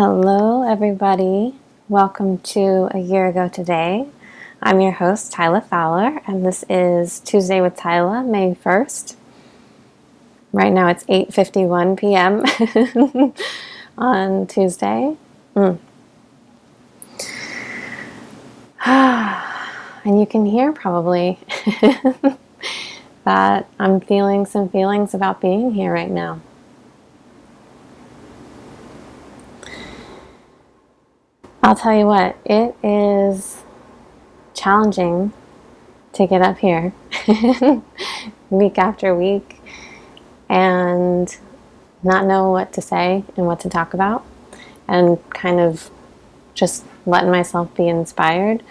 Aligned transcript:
Hello, 0.00 0.62
everybody. 0.62 1.56
Welcome 1.88 2.38
to 2.54 2.88
A 2.94 3.00
Year 3.00 3.26
Ago 3.26 3.48
Today. 3.48 4.06
I'm 4.62 4.80
your 4.80 4.92
host, 4.92 5.32
Tyla 5.32 5.60
Fowler, 5.60 6.20
and 6.24 6.46
this 6.46 6.64
is 6.70 7.18
Tuesday 7.18 7.60
with 7.60 7.74
Tyla, 7.74 8.22
May 8.22 8.54
1st. 8.54 9.16
Right 10.52 10.72
now 10.72 10.86
it's 10.86 11.02
8:51 11.06 11.98
p.m. 11.98 12.44
on 13.98 14.46
Tuesday. 14.46 15.16
Mm. 15.56 15.78
and 20.04 20.20
you 20.20 20.26
can 20.26 20.46
hear 20.46 20.72
probably 20.72 21.40
that 23.24 23.68
I'm 23.80 23.98
feeling 23.98 24.46
some 24.46 24.68
feelings 24.68 25.12
about 25.12 25.40
being 25.40 25.72
here 25.72 25.92
right 25.92 26.08
now. 26.08 26.40
I'll 31.62 31.74
tell 31.74 31.96
you 31.96 32.06
what, 32.06 32.36
it 32.44 32.76
is 32.84 33.64
challenging 34.54 35.32
to 36.12 36.26
get 36.26 36.40
up 36.40 36.58
here 36.58 36.92
week 38.50 38.78
after 38.78 39.14
week 39.14 39.60
and 40.48 41.36
not 42.02 42.26
know 42.26 42.50
what 42.50 42.72
to 42.74 42.80
say 42.80 43.24
and 43.36 43.46
what 43.46 43.58
to 43.60 43.68
talk 43.68 43.92
about 43.92 44.24
and 44.86 45.18
kind 45.30 45.58
of 45.58 45.90
just 46.54 46.84
letting 47.06 47.30
myself 47.30 47.74
be 47.74 47.88
inspired. 47.88 48.62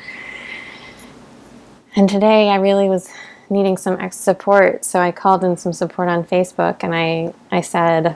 And 1.95 2.09
today 2.09 2.49
I 2.49 2.55
really 2.55 2.87
was 2.87 3.09
needing 3.49 3.75
some 3.75 3.99
extra 3.99 4.23
support, 4.23 4.85
so 4.85 4.99
I 4.99 5.11
called 5.11 5.43
in 5.43 5.57
some 5.57 5.73
support 5.73 6.07
on 6.07 6.23
Facebook 6.23 6.83
and 6.83 6.95
I, 6.95 7.33
I 7.51 7.61
said, 7.61 8.15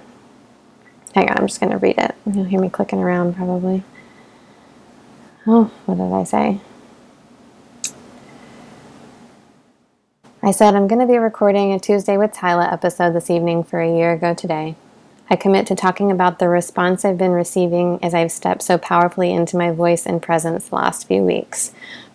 hang 1.14 1.30
on, 1.30 1.38
I'm 1.40 1.48
just 1.48 1.60
going 1.60 1.72
to 1.72 1.78
read 1.78 1.98
it. 1.98 2.16
You'll 2.26 2.46
hear 2.46 2.60
me 2.60 2.70
clicking 2.70 3.00
around 3.00 3.36
probably. 3.36 3.84
Oh, 5.48 5.72
what 5.88 5.98
did 5.98 6.14
I 6.14 6.24
say? 6.24 6.60
I 10.44 10.52
said, 10.52 10.76
I'm 10.76 10.88
going 10.88 11.02
to 11.02 11.08
be 11.08 11.18
recording 11.18 11.74
a 11.74 11.80
Tuesday 11.80 12.16
with 12.16 12.32
Tyla 12.32 12.72
episode 12.72 13.14
this 13.14 13.32
evening 13.32 13.64
for 13.64 13.82
a 13.82 13.92
year 13.92 14.14
ago 14.14 14.36
today. 14.36 14.76
I 15.32 15.36
commit 15.36 15.66
to 15.68 15.76
talking 15.76 16.12
about 16.12 16.38
the 16.38 16.48
response 16.48 17.04
I've 17.04 17.18
been 17.18 17.32
receiving 17.32 17.98
as 18.04 18.14
I've 18.14 18.32
stepped 18.32 18.62
so 18.62 18.78
powerfully 18.78 19.32
into 19.32 19.58
my 19.58 19.72
voice 19.72 20.06
and 20.06 20.22
presence 20.22 20.70
the 20.70 20.76
last 20.76 21.08
few 21.08 21.24
weeks, 21.24 21.72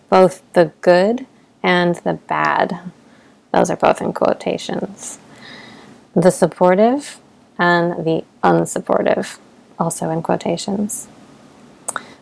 both 0.09 0.41
the 0.53 0.71
good 0.79 1.25
and 1.61 1.95
the 1.95 2.13
bad. 2.13 2.79
Those 3.51 3.69
are 3.69 3.75
both 3.75 4.01
in 4.01 4.13
quotations. 4.13 5.19
The 6.15 6.31
supportive 6.31 7.19
and 7.59 8.05
the 8.05 8.23
unsupportive, 8.41 9.37
also 9.77 10.09
in 10.11 10.21
quotations. 10.21 11.09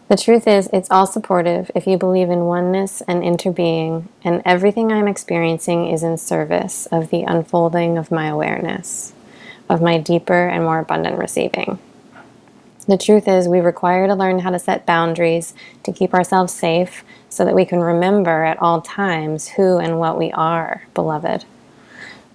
The 0.07 0.17
truth 0.17 0.47
is, 0.47 0.69
it's 0.71 0.91
all 0.91 1.07
supportive 1.07 1.71
if 1.73 1.87
you 1.87 1.97
believe 1.97 2.29
in 2.29 2.45
oneness 2.45 3.01
and 3.07 3.23
interbeing, 3.23 4.07
and 4.23 4.43
everything 4.45 4.91
I'm 4.91 5.07
experiencing 5.07 5.89
is 5.89 6.03
in 6.03 6.17
service 6.17 6.85
of 6.91 7.09
the 7.09 7.23
unfolding 7.23 7.97
of 7.97 8.11
my 8.11 8.27
awareness, 8.27 9.13
of 9.67 9.81
my 9.81 9.97
deeper 9.97 10.47
and 10.47 10.63
more 10.63 10.77
abundant 10.77 11.17
receiving. 11.17 11.79
The 12.87 12.99
truth 12.99 13.27
is, 13.27 13.47
we 13.47 13.59
require 13.59 14.05
to 14.05 14.13
learn 14.13 14.39
how 14.39 14.51
to 14.51 14.59
set 14.59 14.85
boundaries 14.85 15.55
to 15.81 15.91
keep 15.91 16.13
ourselves 16.13 16.53
safe 16.53 17.03
so 17.27 17.43
that 17.43 17.55
we 17.55 17.65
can 17.65 17.79
remember 17.79 18.43
at 18.43 18.61
all 18.61 18.81
times 18.81 19.47
who 19.49 19.79
and 19.79 19.99
what 19.99 20.19
we 20.19 20.31
are, 20.33 20.83
beloved. 20.93 21.45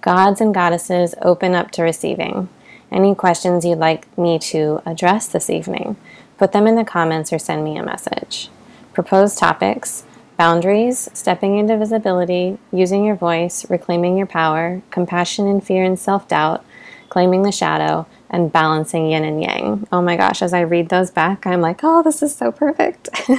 Gods 0.01 0.41
and 0.41 0.53
goddesses 0.53 1.15
open 1.21 1.55
up 1.55 1.71
to 1.71 1.83
receiving. 1.83 2.49
Any 2.91 3.15
questions 3.15 3.63
you'd 3.63 3.77
like 3.77 4.17
me 4.17 4.39
to 4.39 4.81
address 4.85 5.27
this 5.27 5.49
evening? 5.49 5.95
Put 6.41 6.53
them 6.53 6.65
in 6.65 6.73
the 6.73 6.83
comments 6.83 7.31
or 7.31 7.37
send 7.37 7.63
me 7.63 7.77
a 7.77 7.83
message. 7.83 8.49
Proposed 8.93 9.37
topics 9.37 10.05
boundaries, 10.37 11.07
stepping 11.13 11.59
into 11.59 11.77
visibility, 11.77 12.57
using 12.71 13.05
your 13.05 13.15
voice, 13.15 13.69
reclaiming 13.69 14.17
your 14.17 14.25
power, 14.25 14.81
compassion 14.89 15.47
and 15.47 15.63
fear 15.63 15.83
and 15.83 15.99
self 15.99 16.27
doubt, 16.27 16.65
claiming 17.09 17.43
the 17.43 17.51
shadow, 17.51 18.07
and 18.27 18.51
balancing 18.51 19.11
yin 19.11 19.23
and 19.23 19.39
yang. 19.39 19.87
Oh 19.91 20.01
my 20.01 20.17
gosh, 20.17 20.41
as 20.41 20.51
I 20.51 20.61
read 20.61 20.89
those 20.89 21.11
back, 21.11 21.45
I'm 21.45 21.61
like, 21.61 21.81
oh, 21.83 22.01
this 22.01 22.23
is 22.23 22.33
so 22.33 22.51
perfect. 22.51 23.15
so 23.15 23.29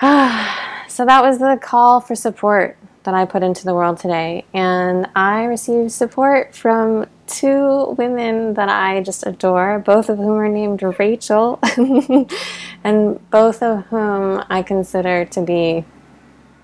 that 0.00 1.20
was 1.22 1.38
the 1.38 1.58
call 1.60 2.00
for 2.00 2.14
support 2.14 2.78
that 3.02 3.12
I 3.12 3.26
put 3.26 3.42
into 3.42 3.66
the 3.66 3.74
world 3.74 3.98
today. 3.98 4.46
And 4.54 5.06
I 5.14 5.44
received 5.44 5.92
support 5.92 6.54
from 6.54 7.06
two 7.26 7.94
women 7.98 8.54
that 8.54 8.68
I 8.68 9.02
just 9.02 9.26
adore, 9.26 9.78
both 9.78 10.08
of 10.08 10.18
whom 10.18 10.38
are 10.38 10.48
named 10.48 10.82
Rachel, 10.98 11.58
and 12.84 13.30
both 13.30 13.62
of 13.62 13.84
whom 13.86 14.44
I 14.48 14.62
consider 14.62 15.24
to 15.26 15.40
be 15.40 15.84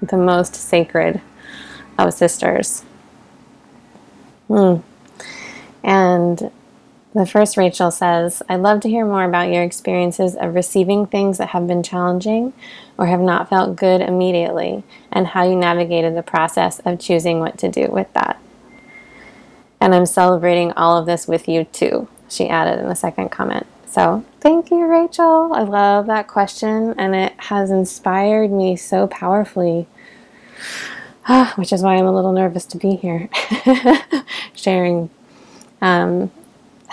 the 0.01 0.17
most 0.17 0.55
sacred 0.55 1.21
of 1.99 2.15
sisters. 2.15 2.83
Hmm. 4.49 4.77
And 5.83 6.51
the 7.15 7.27
first 7.27 7.57
Rachel 7.57 7.91
says, 7.91 8.43
I'd 8.49 8.61
love 8.61 8.81
to 8.81 8.89
hear 8.89 9.05
more 9.05 9.25
about 9.25 9.51
your 9.51 9.63
experiences 9.63 10.35
of 10.35 10.55
receiving 10.55 11.07
things 11.07 11.39
that 11.39 11.51
have 11.51 11.67
been 11.67 11.83
challenging 11.83 12.53
or 12.97 13.07
have 13.07 13.21
not 13.21 13.49
felt 13.49 13.77
good 13.77 14.01
immediately, 14.01 14.83
and 15.11 15.27
how 15.27 15.45
you 15.45 15.57
navigated 15.57 16.17
the 16.17 16.23
process 16.23 16.79
of 16.81 16.99
choosing 16.99 17.41
what 17.41 17.59
to 17.59 17.69
do 17.69 17.89
with 17.91 18.13
that. 18.15 18.42
And 19.83 19.97
I'm 19.97 20.07
celebrating 20.07 20.71
all 20.75 20.97
of 20.97 21.07
this 21.07 21.27
with 21.27 21.49
you 21.49 21.65
too, 21.65 22.07
she 22.29 22.49
added 22.49 22.79
in 22.79 22.87
the 22.87 22.95
second 22.95 23.31
comment. 23.31 23.67
So 23.85 24.25
thank 24.39 24.71
you, 24.71 24.87
Rachel. 24.87 25.53
I 25.53 25.63
love 25.65 26.07
that 26.07 26.29
question, 26.29 26.95
and 26.97 27.17
it 27.17 27.33
has 27.37 27.69
inspired 27.73 28.53
me 28.53 28.77
so 28.77 29.09
powerfully, 29.09 29.89
which 31.57 31.73
is 31.73 31.83
why 31.83 31.97
I'm 31.97 32.07
a 32.07 32.15
little 32.15 32.31
nervous 32.31 32.65
to 32.67 32.79
be 32.79 32.95
here 32.95 33.29
sharing. 34.55 35.11
Um, 35.81 36.31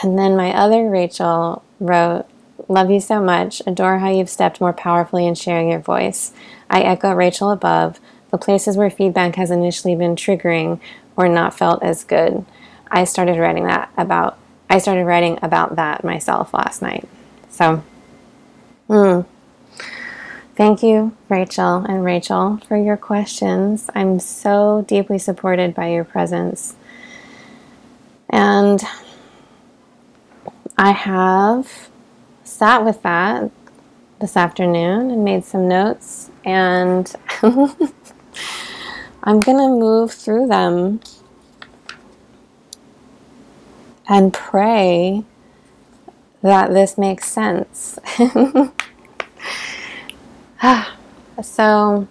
and 0.02 0.18
then 0.18 0.36
my 0.36 0.52
other 0.52 0.90
Rachel 0.90 1.64
wrote, 1.80 2.26
Love 2.68 2.90
you 2.90 3.00
so 3.00 3.22
much. 3.22 3.62
Adore 3.68 4.00
how 4.00 4.10
you've 4.10 4.32
stepped 4.32 4.60
more 4.60 4.74
powerfully 4.74 5.28
in 5.28 5.36
sharing 5.36 5.70
your 5.70 5.80
voice. 5.80 6.34
I 6.72 6.82
echo 6.82 7.14
Rachel 7.14 7.52
above. 7.52 8.00
The 8.32 8.40
places 8.40 8.78
where 8.78 8.90
feedback 8.90 9.36
has 9.36 9.52
initially 9.52 9.96
been 9.96 10.16
triggering 10.16 10.80
or 11.16 11.30
not 11.30 11.56
felt 11.56 11.84
as 11.84 12.04
good. 12.04 12.46
I 12.92 13.04
started 13.04 13.40
writing 13.40 13.66
that 13.66 13.92
about 13.98 14.38
I 14.70 14.78
started 14.78 15.06
writing 15.06 15.40
about 15.42 15.78
that 15.78 16.04
myself 16.04 16.54
last 16.54 16.82
night. 16.82 17.08
So, 17.50 17.84
mm, 18.88 19.26
thank 20.56 20.84
you, 20.84 21.16
Rachel 21.28 21.78
and 21.90 22.06
Rachel, 22.06 22.60
for 22.68 22.78
your 22.78 22.96
questions. 22.96 23.90
I'm 23.96 24.20
so 24.20 24.86
deeply 24.88 25.18
supported 25.18 25.74
by 25.74 25.88
your 25.88 26.04
presence. 26.04 26.76
And 28.30 28.84
I 30.78 30.92
have 30.92 31.90
sat 32.44 32.86
with 32.86 33.02
that 33.02 33.50
this 34.22 34.38
afternoon 34.38 35.10
and 35.10 35.24
made 35.24 35.46
some 35.46 35.68
notes, 35.68 36.30
and 36.46 37.12
I'm 37.42 39.40
going 39.40 39.58
to 39.58 39.68
move 39.68 40.12
through 40.12 40.48
them 40.48 41.00
and 44.10 44.34
pray 44.34 45.24
that 46.42 46.72
this 46.72 46.98
makes 46.98 47.28
sense. 47.28 48.00
so, 51.44 52.08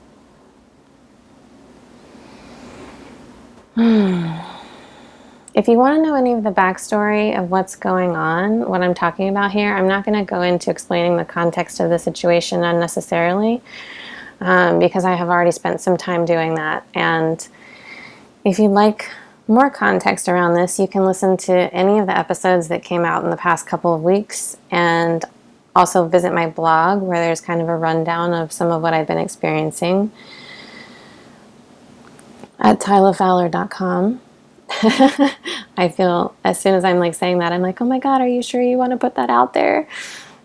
if 5.55 5.67
you 5.67 5.77
want 5.77 5.97
to 5.97 6.03
know 6.03 6.15
any 6.15 6.33
of 6.33 6.45
the 6.45 6.53
backstory 6.53 7.37
of 7.37 7.51
what's 7.51 7.75
going 7.75 8.15
on, 8.17 8.69
what 8.69 8.81
I'm 8.83 8.95
talking 8.95 9.29
about 9.29 9.51
here, 9.51 9.75
I'm 9.75 9.89
not 9.89 10.05
going 10.05 10.19
to 10.19 10.25
go 10.25 10.43
into 10.43 10.71
explaining 10.71 11.17
the 11.17 11.25
context 11.25 11.81
of 11.81 11.91
the 11.91 11.99
situation 11.99 12.63
unnecessarily 12.63 13.61
um, 14.41 14.79
because 14.79 15.05
I 15.05 15.17
have 15.17 15.29
already 15.29 15.51
spent 15.51 15.81
some 15.81 15.97
time 15.97 16.25
doing 16.25 16.55
that. 16.55 16.87
And 16.95 17.47
if 18.45 18.61
you'd 18.61 18.69
like 18.69 19.11
more 19.49 19.71
context 19.71 20.29
around 20.29 20.55
this, 20.55 20.79
you 20.79 20.87
can 20.87 21.05
listen 21.05 21.37
to 21.39 21.53
any 21.75 21.99
of 21.99 22.07
the 22.07 22.17
episodes 22.17 22.69
that 22.69 22.83
came 22.83 23.05
out 23.05 23.25
in 23.25 23.31
the 23.31 23.37
past 23.37 23.67
couple 23.67 23.95
of 23.95 24.03
weeks 24.03 24.59
and 24.71 25.25
also 25.75 26.07
visit 26.07 26.35
my 26.35 26.47
blog 26.47 27.01
where 27.01 27.19
there's 27.19 27.41
kind 27.41 27.63
of 27.63 27.69
a 27.69 27.77
rundown 27.77 28.35
of 28.35 28.53
some 28.53 28.71
of 28.71 28.83
what 28.83 28.93
I've 28.93 29.07
been 29.07 29.19
experiencing 29.19 30.13
at 32.59 32.79
tylafowler.com. 32.81 34.21
I 35.79 35.89
feel 35.89 36.35
as 36.45 36.61
soon 36.61 36.75
as 36.75 36.85
I'm 36.85 36.99
like 36.99 37.15
saying 37.15 37.39
that, 37.39 37.53
I'm 37.53 37.63
like, 37.63 37.81
oh 37.81 37.87
my 37.87 37.99
God, 37.99 38.21
are 38.21 38.29
you 38.29 38.43
sure 38.43 38.61
you 38.61 38.77
want 38.77 38.91
to 38.91 38.99
put 38.99 39.15
that 39.15 39.31
out 39.31 39.55
there? 39.55 39.89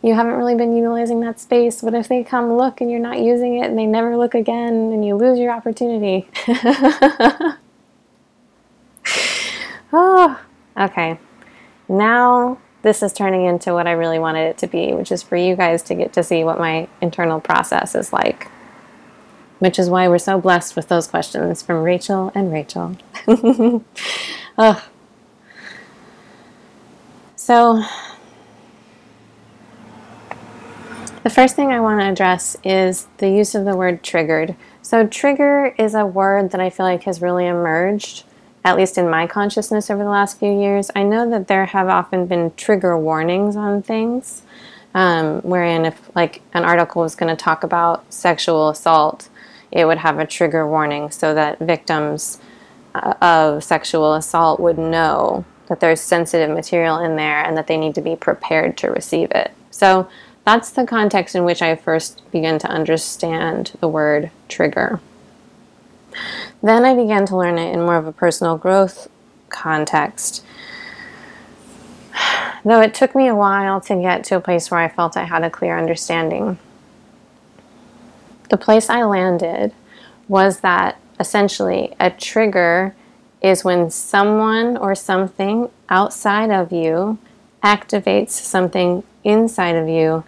You 0.02 0.14
haven't 0.14 0.34
really 0.34 0.56
been 0.56 0.76
utilizing 0.76 1.20
that 1.22 1.40
space. 1.40 1.82
What 1.82 1.94
if 1.94 2.08
they 2.08 2.24
come 2.24 2.56
look 2.56 2.80
and 2.80 2.92
you're 2.92 3.00
not 3.00 3.20
using 3.20 3.58
it 3.58 3.70
and 3.70 3.78
they 3.78 3.86
never 3.86 4.16
look 4.16 4.36
again 4.36 4.92
and 4.94 5.06
you 5.06 5.16
lose 5.16 5.40
your 5.40 5.52
opportunity? 5.52 6.30
Oh, 9.94 10.42
okay. 10.78 11.20
Now 11.88 12.58
this 12.82 13.02
is 13.02 13.14
turning 13.14 13.46
into 13.46 13.74
what 13.74 13.88
I 13.88 13.92
really 13.92 14.20
wanted 14.20 14.48
it 14.50 14.58
to 14.60 14.68
be, 14.68 14.94
which 14.94 15.12
is 15.12 15.24
for 15.24 15.38
you 15.38 15.56
guys 15.56 15.82
to 15.84 15.96
get 15.96 16.12
to 16.14 16.24
see 16.24 16.44
what 16.44 16.60
my 16.60 16.90
internal 17.02 17.40
process 17.40 17.96
is 17.96 18.12
like. 18.12 18.50
Which 19.60 19.80
is 19.80 19.90
why 19.90 20.10
we're 20.10 20.18
so 20.18 20.42
blessed 20.42 20.76
with 20.76 20.90
those 20.90 21.08
questions 21.08 21.62
from 21.62 21.84
Rachel 21.84 22.32
and 22.36 22.52
Rachel. 22.52 22.98
oh. 24.58 24.86
So, 27.38 27.84
the 31.24 31.30
first 31.30 31.56
thing 31.56 31.72
I 31.72 31.80
want 31.80 32.02
to 32.02 32.10
address 32.10 32.58
is 32.66 33.08
the 33.20 33.30
use 33.30 33.56
of 33.56 33.64
the 33.64 33.78
word 33.78 34.04
triggered. 34.04 34.58
So, 34.82 35.08
trigger 35.08 35.74
is 35.78 35.96
a 35.96 36.06
word 36.06 36.52
that 36.52 36.60
I 36.60 36.70
feel 36.70 36.86
like 36.86 37.04
has 37.04 37.22
really 37.22 37.48
emerged, 37.48 38.26
at 38.64 38.78
least 38.78 38.98
in 38.98 39.10
my 39.10 39.28
consciousness 39.28 39.90
over 39.90 40.04
the 40.04 40.10
last 40.10 40.40
few 40.40 40.60
years. 40.60 40.90
I 40.96 41.04
know 41.04 41.30
that 41.30 41.48
there 41.48 41.66
have 41.66 41.88
often 41.88 42.28
been 42.28 42.54
trigger 42.56 42.98
warnings 42.98 43.56
on 43.56 43.82
things, 43.82 44.44
um, 44.94 45.42
wherein 45.42 45.86
if 45.86 46.10
like 46.16 46.42
an 46.54 46.64
article 46.64 47.02
was 47.02 47.16
going 47.16 47.36
to 47.36 47.42
talk 47.42 47.64
about 47.64 48.12
sexual 48.14 48.70
assault, 48.70 49.30
it 49.72 49.86
would 49.86 49.98
have 49.98 50.20
a 50.20 50.26
trigger 50.26 50.68
warning 50.68 51.12
so 51.12 51.34
that 51.34 51.60
victims 51.60 52.40
uh, 52.96 53.16
of 53.22 53.64
sexual 53.64 54.14
assault 54.14 54.60
would 54.60 54.78
know 54.78 55.46
that 55.68 55.80
there's 55.80 56.02
sensitive 56.02 56.50
material 56.50 57.00
in 57.00 57.16
there 57.16 57.44
and 57.44 57.58
that 57.58 57.68
they 57.68 57.78
need 57.78 57.96
to 57.96 58.02
be 58.02 58.16
prepared 58.16 58.78
to 58.78 58.90
receive 58.90 59.32
it. 59.32 59.52
So 59.72 60.08
that's 60.46 60.70
the 60.70 60.86
context 60.86 61.36
in 61.36 61.44
which 61.44 61.62
I 61.62 61.76
first 61.76 62.30
began 62.32 62.60
to 62.60 62.68
understand 62.68 63.72
the 63.80 63.88
word 63.88 64.30
trigger. 64.48 65.00
Then 66.64 66.86
I 66.86 66.96
began 66.96 67.26
to 67.26 67.36
learn 67.36 67.58
it 67.58 67.74
in 67.74 67.82
more 67.82 67.98
of 67.98 68.08
a 68.08 68.14
personal 68.14 68.58
growth 68.58 69.10
context. 69.50 70.46
Though 72.64 72.80
it 72.80 72.94
took 72.94 73.14
me 73.14 73.28
a 73.28 73.36
while 73.36 73.82
to 73.82 74.02
get 74.02 74.24
to 74.26 74.38
a 74.38 74.42
place 74.42 74.72
where 74.72 74.80
I 74.80 74.88
felt 74.88 75.18
I 75.18 75.26
had 75.26 75.44
a 75.44 75.50
clear 75.50 75.78
understanding. 75.78 76.58
The 78.50 78.56
place 78.56 78.90
I 78.90 79.04
landed 79.04 79.74
was 80.30 80.62
that 80.62 80.98
essentially 81.20 81.94
a 82.00 82.10
trigger 82.10 82.96
is 83.42 83.66
when 83.66 83.90
someone 83.90 84.78
or 84.78 84.96
something 84.96 85.70
outside 85.90 86.50
of 86.50 86.72
you 86.72 87.18
activates 87.62 88.30
something 88.32 89.04
inside 89.26 89.76
of 89.76 89.90
you 89.90 90.24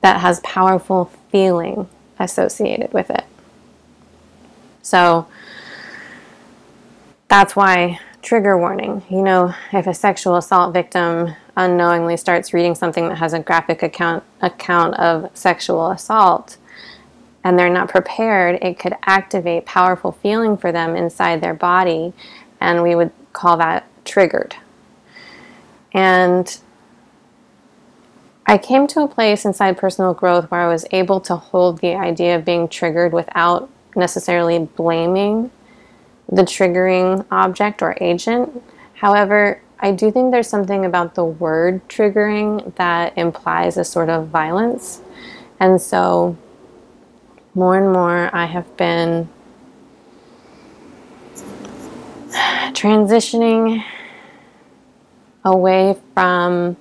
that 0.00 0.22
has 0.22 0.40
powerful 0.40 1.12
feeling 1.30 1.86
associated 2.18 2.94
with 2.94 3.10
it. 3.10 3.24
So 4.82 5.26
that's 7.28 7.54
why 7.54 8.00
trigger 8.22 8.58
warning. 8.58 9.02
You 9.08 9.22
know, 9.22 9.54
if 9.72 9.86
a 9.86 9.94
sexual 9.94 10.36
assault 10.36 10.72
victim 10.74 11.34
unknowingly 11.56 12.16
starts 12.16 12.52
reading 12.52 12.74
something 12.74 13.08
that 13.08 13.18
has 13.18 13.32
a 13.32 13.40
graphic 13.40 13.82
account 13.82 14.24
account 14.40 14.94
of 14.94 15.30
sexual 15.34 15.90
assault, 15.90 16.56
and 17.42 17.58
they're 17.58 17.70
not 17.70 17.88
prepared, 17.88 18.62
it 18.62 18.78
could 18.78 18.94
activate 19.06 19.64
powerful 19.64 20.12
feeling 20.12 20.56
for 20.56 20.72
them 20.72 20.94
inside 20.94 21.40
their 21.40 21.54
body, 21.54 22.12
and 22.60 22.82
we 22.82 22.94
would 22.94 23.10
call 23.32 23.56
that 23.56 23.86
triggered. 24.04 24.56
And 25.92 26.58
I 28.46 28.58
came 28.58 28.86
to 28.88 29.00
a 29.00 29.08
place 29.08 29.44
inside 29.44 29.78
personal 29.78 30.12
growth 30.12 30.50
where 30.50 30.60
I 30.60 30.68
was 30.68 30.84
able 30.90 31.20
to 31.20 31.36
hold 31.36 31.78
the 31.80 31.94
idea 31.94 32.36
of 32.36 32.44
being 32.44 32.68
triggered 32.68 33.12
without 33.12 33.70
necessarily 33.96 34.58
blaming 34.58 35.50
the 36.30 36.42
triggering 36.42 37.24
object 37.30 37.82
or 37.82 37.96
agent. 38.00 38.62
However, 38.94 39.60
I 39.78 39.92
do 39.92 40.12
think 40.12 40.30
there's 40.30 40.48
something 40.48 40.84
about 40.84 41.14
the 41.14 41.24
word 41.24 41.88
triggering 41.88 42.74
that 42.76 43.16
implies 43.16 43.76
a 43.76 43.84
sort 43.84 44.10
of 44.10 44.28
violence. 44.28 45.00
And 45.58 45.80
so 45.80 46.36
more 47.54 47.76
and 47.76 47.92
more 47.92 48.34
I 48.34 48.46
have 48.46 48.76
been 48.76 49.28
transitioning 52.72 53.82
away 55.44 55.96
from 56.14 56.76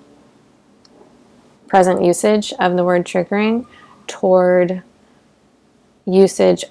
present 1.67 2.03
usage 2.03 2.53
of 2.59 2.75
the 2.75 2.83
word 2.83 3.05
triggering 3.05 3.65
toward 4.07 4.83
usage 6.05 6.65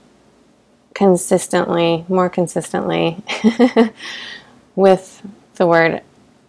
consistently, 0.98 2.04
more 2.08 2.28
consistently, 2.28 3.22
with 4.74 5.22
the 5.54 5.64
word 5.64 6.02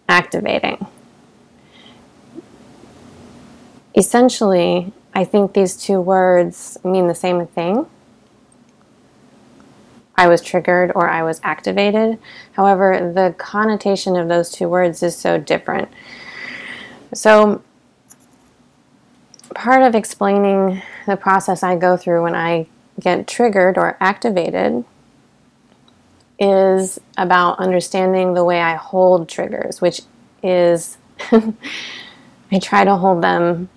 activating. 0.08 0.84
Essentially, 3.96 4.92
I 5.14 5.22
think 5.22 5.52
these 5.52 5.76
two 5.76 6.00
words 6.00 6.76
mean 6.82 7.06
the 7.06 7.14
same 7.14 7.46
thing. 7.46 7.86
I 10.16 10.26
was 10.26 10.42
triggered 10.42 10.90
or 10.96 11.08
I 11.08 11.22
was 11.22 11.40
activated. 11.44 12.18
However, 12.54 13.12
the 13.14 13.36
connotation 13.38 14.16
of 14.16 14.26
those 14.26 14.50
two 14.50 14.68
words 14.68 15.00
is 15.04 15.16
so 15.16 15.38
different. 15.38 15.88
So, 17.14 17.62
part 19.54 19.82
of 19.82 19.94
explaining 19.94 20.82
the 21.06 21.16
process 21.16 21.62
I 21.62 21.76
go 21.76 21.96
through 21.96 22.24
when 22.24 22.34
I 22.34 22.66
get 23.00 23.26
triggered 23.26 23.78
or 23.78 23.96
activated 24.00 24.84
is 26.38 26.98
about 27.18 27.58
understanding 27.58 28.34
the 28.34 28.44
way 28.44 28.60
I 28.60 28.74
hold 28.76 29.28
triggers, 29.28 29.80
which 29.80 30.02
is 30.42 30.96
I 31.32 32.58
try 32.60 32.84
to 32.84 32.96
hold 32.96 33.22
them 33.22 33.68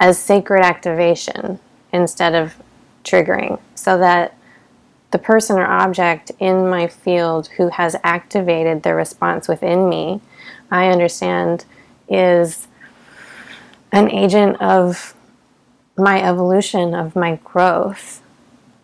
as 0.00 0.18
sacred 0.18 0.64
activation 0.64 1.60
instead 1.92 2.34
of 2.34 2.54
triggering 3.04 3.60
so 3.74 3.98
that 3.98 4.36
the 5.12 5.18
person 5.18 5.58
or 5.58 5.66
object 5.66 6.32
in 6.40 6.68
my 6.68 6.88
field 6.88 7.48
who 7.48 7.68
has 7.68 7.94
activated 8.02 8.82
the 8.82 8.94
response 8.94 9.46
within 9.46 9.88
me, 9.88 10.20
I 10.70 10.88
understand 10.88 11.64
is 12.08 12.66
an 13.92 14.10
agent 14.10 14.60
of 14.60 15.14
my 15.96 16.22
evolution, 16.22 16.94
of 16.94 17.16
my 17.16 17.36
growth, 17.44 18.22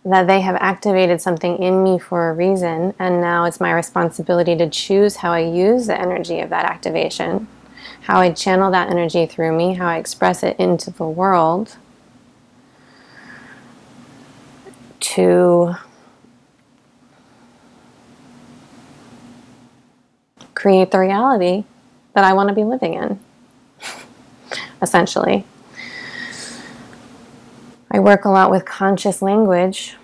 that 0.05 0.27
they 0.27 0.41
have 0.41 0.57
activated 0.57 1.21
something 1.21 1.59
in 1.59 1.83
me 1.83 1.99
for 1.99 2.31
a 2.31 2.35
reason, 2.35 2.95
and 2.99 3.21
now 3.21 3.45
it's 3.45 3.61
my 3.61 3.73
responsibility 3.73 4.57
to 4.57 4.69
choose 4.69 5.17
how 5.17 5.33
I 5.33 5.41
use 5.41 5.87
the 5.87 6.01
energy 6.01 6.41
of 6.41 6.51
that 6.51 6.65
activation 6.65 7.49
how 8.03 8.21
I 8.21 8.33
channel 8.33 8.71
that 8.71 8.91
energy 8.91 9.27
through 9.27 9.57
me, 9.57 9.75
how 9.75 9.87
I 9.87 9.99
express 9.99 10.43
it 10.43 10.59
into 10.59 10.91
the 10.91 11.07
world 11.07 11.77
to 15.01 15.75
create 20.55 20.91
the 20.91 20.99
reality 20.99 21.65
that 22.15 22.25
I 22.25 22.33
want 22.33 22.49
to 22.49 22.55
be 22.55 22.65
living 22.65 22.95
in, 22.95 23.21
essentially. 24.83 25.45
I 27.91 27.99
work 27.99 28.25
a 28.25 28.29
lot 28.29 28.51
with 28.51 28.65
conscious 28.65 29.23
language, 29.23 29.97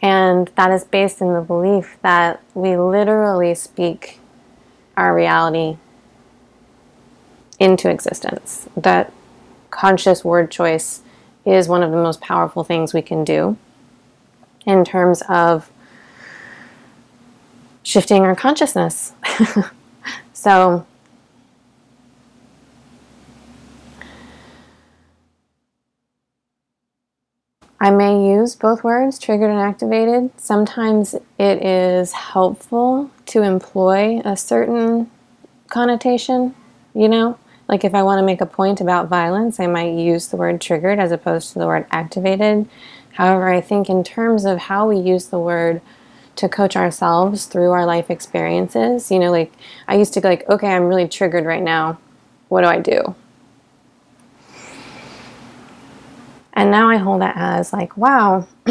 and 0.00 0.50
that 0.56 0.70
is 0.70 0.84
based 0.84 1.20
in 1.20 1.34
the 1.34 1.40
belief 1.40 1.98
that 2.02 2.40
we 2.54 2.76
literally 2.76 3.54
speak 3.54 4.20
our 4.96 5.14
reality 5.14 5.76
into 7.58 7.90
existence. 7.90 8.68
That 8.76 9.12
conscious 9.70 10.24
word 10.24 10.50
choice 10.50 11.02
is 11.44 11.68
one 11.68 11.82
of 11.82 11.90
the 11.90 11.96
most 11.96 12.20
powerful 12.20 12.64
things 12.64 12.94
we 12.94 13.02
can 13.02 13.24
do 13.24 13.58
in 14.66 14.84
terms 14.84 15.22
of 15.28 15.70
shifting 17.82 18.22
our 18.22 18.34
consciousness. 18.34 19.12
so, 20.32 20.86
I 27.84 27.90
may 27.90 28.30
use 28.30 28.56
both 28.56 28.82
words, 28.82 29.18
triggered 29.18 29.50
and 29.50 29.60
activated. 29.60 30.30
Sometimes 30.40 31.14
it 31.38 31.62
is 31.62 32.12
helpful 32.12 33.10
to 33.26 33.42
employ 33.42 34.22
a 34.24 34.38
certain 34.38 35.10
connotation, 35.68 36.54
you 36.94 37.10
know? 37.10 37.38
Like 37.68 37.84
if 37.84 37.94
I 37.94 38.02
want 38.02 38.20
to 38.20 38.24
make 38.24 38.40
a 38.40 38.46
point 38.46 38.80
about 38.80 39.10
violence, 39.10 39.60
I 39.60 39.66
might 39.66 39.92
use 39.92 40.28
the 40.28 40.38
word 40.38 40.62
triggered 40.62 40.98
as 40.98 41.12
opposed 41.12 41.52
to 41.52 41.58
the 41.58 41.66
word 41.66 41.84
activated. 41.90 42.66
However, 43.12 43.52
I 43.52 43.60
think 43.60 43.90
in 43.90 44.02
terms 44.02 44.46
of 44.46 44.60
how 44.60 44.88
we 44.88 44.96
use 44.96 45.26
the 45.26 45.38
word 45.38 45.82
to 46.36 46.48
coach 46.48 46.76
ourselves 46.76 47.44
through 47.44 47.72
our 47.72 47.84
life 47.84 48.08
experiences, 48.08 49.10
you 49.10 49.18
know, 49.18 49.30
like 49.30 49.52
I 49.86 49.96
used 49.96 50.14
to 50.14 50.22
be 50.22 50.28
like, 50.28 50.48
okay, 50.48 50.68
I'm 50.68 50.84
really 50.84 51.06
triggered 51.06 51.44
right 51.44 51.62
now. 51.62 51.98
What 52.48 52.62
do 52.62 52.66
I 52.66 52.80
do? 52.80 53.14
And 56.54 56.70
now 56.70 56.88
I 56.88 56.96
hold 56.96 57.22
it 57.22 57.32
as 57.34 57.72
like, 57.72 57.96
wow, 57.96 58.46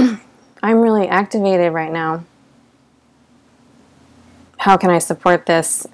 I'm 0.63 0.77
really 0.79 1.07
activated 1.07 1.73
right 1.73 1.91
now. 1.91 2.23
how 4.63 4.77
can 4.77 4.89
I 4.89 4.99
support 4.99 5.45
this 5.45 5.85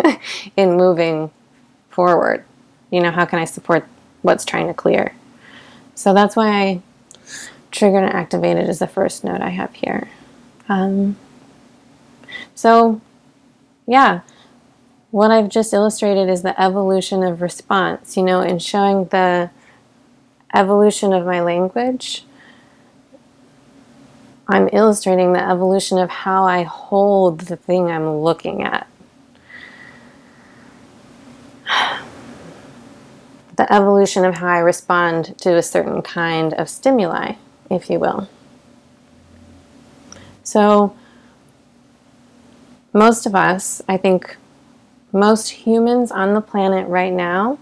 in 0.56 0.76
moving 0.76 1.32
forward? 1.90 2.44
You 2.92 3.00
know, 3.00 3.10
how 3.10 3.24
can 3.24 3.40
I 3.40 3.44
support 3.44 3.84
what's 4.22 4.44
trying 4.44 4.68
to 4.68 4.74
clear? 4.74 5.12
So 5.96 6.14
that's 6.14 6.36
why 6.36 6.48
I 6.48 6.82
triggered 7.72 8.04
and 8.04 8.12
activated 8.12 8.68
is 8.68 8.78
the 8.78 8.86
first 8.86 9.24
note 9.24 9.40
I 9.40 9.48
have 9.48 9.74
here. 9.74 10.08
Um, 10.68 11.16
so, 12.54 13.00
yeah, 13.88 14.20
what 15.10 15.32
I've 15.32 15.48
just 15.48 15.72
illustrated 15.72 16.28
is 16.28 16.42
the 16.42 16.60
evolution 16.62 17.24
of 17.24 17.42
response, 17.42 18.16
you 18.16 18.22
know, 18.22 18.40
in 18.40 18.60
showing 18.60 19.06
the 19.06 19.50
evolution 20.54 21.12
of 21.12 21.26
my 21.26 21.40
language. 21.40 22.24
I'm 24.48 24.68
illustrating 24.72 25.32
the 25.32 25.42
evolution 25.42 25.98
of 25.98 26.10
how 26.10 26.44
I 26.44 26.62
hold 26.62 27.40
the 27.42 27.56
thing 27.56 27.90
I'm 27.90 28.18
looking 28.18 28.62
at. 28.62 28.86
The 33.54 33.70
evolution 33.70 34.24
of 34.24 34.36
how 34.36 34.48
I 34.48 34.58
respond 34.60 35.36
to 35.40 35.56
a 35.56 35.62
certain 35.62 36.00
kind 36.00 36.54
of 36.54 36.70
stimuli, 36.70 37.34
if 37.70 37.90
you 37.90 37.98
will. 37.98 38.26
So, 40.42 40.96
most 42.94 43.26
of 43.26 43.34
us, 43.34 43.82
I 43.86 43.98
think 43.98 44.38
most 45.12 45.50
humans 45.50 46.10
on 46.10 46.32
the 46.32 46.40
planet 46.40 46.88
right 46.88 47.12
now, 47.12 47.58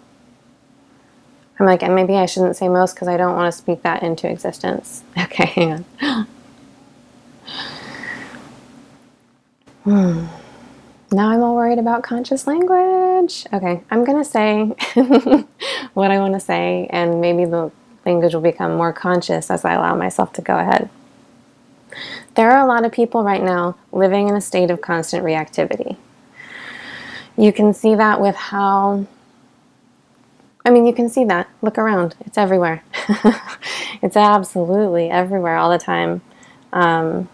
I'm 1.61 1.67
like, 1.67 1.83
and 1.83 1.95
maybe 1.95 2.17
I 2.17 2.25
shouldn't 2.25 2.57
say 2.57 2.71
most 2.71 2.95
because 2.95 3.07
I 3.07 3.19
don't 3.19 3.37
want 3.37 3.53
to 3.53 3.57
speak 3.57 3.83
that 3.83 4.03
into 4.03 4.29
existence. 4.29 5.05
Okay, 5.19 5.47
hang 5.47 5.85
on. 6.01 6.27
Hmm. 9.85 10.27
Now 11.11 11.31
I'm 11.31 11.43
all 11.43 11.57
worried 11.57 11.79
about 11.79 12.03
conscious 12.03 12.47
language. 12.47 13.47
Okay, 13.53 13.83
I'm 13.91 14.05
going 14.05 14.19
to 14.19 14.25
say 14.25 14.65
what 15.95 16.11
I 16.11 16.19
want 16.19 16.35
to 16.35 16.41
say, 16.41 16.87
and 16.91 17.21
maybe 17.21 17.47
the 17.47 17.73
language 18.05 18.35
will 18.35 18.43
become 18.43 18.77
more 18.77 18.93
conscious 18.93 19.51
as 19.51 19.65
I 19.65 19.73
allow 19.73 19.95
myself 19.95 20.35
to 20.35 20.43
go 20.43 20.59
ahead. 20.59 20.91
There 22.35 22.51
are 22.51 22.65
a 22.65 22.69
lot 22.69 22.85
of 22.85 22.93
people 22.93 23.25
right 23.25 23.43
now 23.43 23.77
living 23.91 24.29
in 24.29 24.37
a 24.37 24.41
state 24.41 24.71
of 24.71 24.83
constant 24.83 25.25
reactivity. 25.25 25.97
You 27.37 27.53
can 27.53 27.73
see 27.73 27.95
that 27.95 28.21
with 28.21 28.37
how, 28.37 29.07
I 30.65 30.71
mean, 30.71 30.87
you 30.87 30.93
can 30.93 31.09
see 31.09 31.25
that. 31.25 31.49
Look 31.63 31.79
around, 31.79 32.17
it's 32.21 32.37
everywhere. 32.37 32.83
it's 34.03 34.17
absolutely 34.17 35.11
everywhere 35.11 35.57
all 35.57 35.71
the 35.71 35.79
time. 35.79 36.21
Um, 36.73 37.29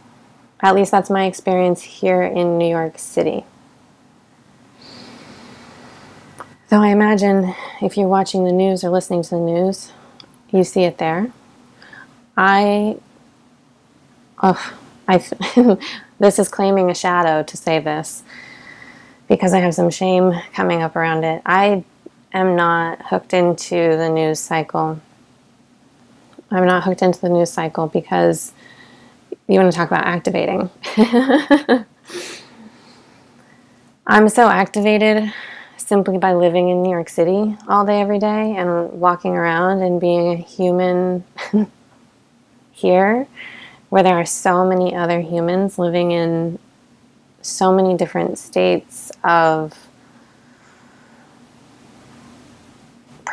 at 0.60 0.74
least 0.74 0.90
that's 0.90 1.10
my 1.10 1.26
experience 1.26 1.82
here 1.82 2.22
in 2.22 2.56
New 2.56 2.68
York 2.68 2.98
City. 2.98 3.44
Though 6.68 6.82
I 6.82 6.88
imagine 6.88 7.54
if 7.80 7.96
you're 7.96 8.08
watching 8.08 8.44
the 8.44 8.52
news 8.52 8.82
or 8.82 8.90
listening 8.90 9.22
to 9.24 9.30
the 9.30 9.40
news, 9.40 9.92
you 10.50 10.64
see 10.64 10.82
it 10.82 10.98
there. 10.98 11.32
I, 12.36 12.98
oh, 14.42 14.74
I, 15.06 15.18
this 16.18 16.38
is 16.38 16.48
claiming 16.48 16.90
a 16.90 16.94
shadow 16.94 17.42
to 17.42 17.56
say 17.56 17.78
this 17.78 18.22
because 19.28 19.52
I 19.52 19.58
have 19.58 19.74
some 19.74 19.90
shame 19.90 20.32
coming 20.52 20.82
up 20.82 20.96
around 20.96 21.24
it. 21.24 21.42
I 21.44 21.84
am 22.38 22.56
not 22.56 23.02
hooked 23.02 23.34
into 23.34 23.74
the 23.74 24.08
news 24.08 24.38
cycle. 24.40 25.00
I'm 26.50 26.66
not 26.66 26.84
hooked 26.84 27.02
into 27.02 27.20
the 27.20 27.28
news 27.28 27.50
cycle 27.50 27.86
because 27.86 28.52
you 29.48 29.58
want 29.58 29.72
to 29.72 29.76
talk 29.76 29.90
about 29.90 30.04
activating. 30.04 30.70
I'm 34.06 34.28
so 34.28 34.48
activated 34.48 35.32
simply 35.76 36.18
by 36.18 36.34
living 36.34 36.68
in 36.68 36.82
New 36.82 36.90
York 36.90 37.08
City 37.08 37.56
all 37.68 37.84
day, 37.86 38.00
every 38.00 38.18
day, 38.18 38.56
and 38.56 38.92
walking 39.00 39.32
around 39.32 39.82
and 39.82 40.00
being 40.00 40.32
a 40.32 40.36
human 40.36 41.24
here, 42.72 43.26
where 43.88 44.02
there 44.02 44.16
are 44.16 44.26
so 44.26 44.66
many 44.66 44.94
other 44.94 45.20
humans 45.20 45.78
living 45.78 46.10
in 46.12 46.58
so 47.42 47.72
many 47.74 47.96
different 47.96 48.38
states 48.38 49.10
of 49.22 49.72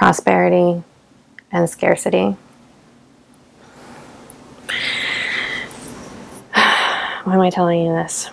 prosperity 0.03 0.83
and 1.53 1.69
scarcity. 1.69 2.35
Why 6.53 7.33
am 7.33 7.39
I 7.39 7.49
telling 7.49 7.85
you 7.85 7.93
this? 7.93 8.29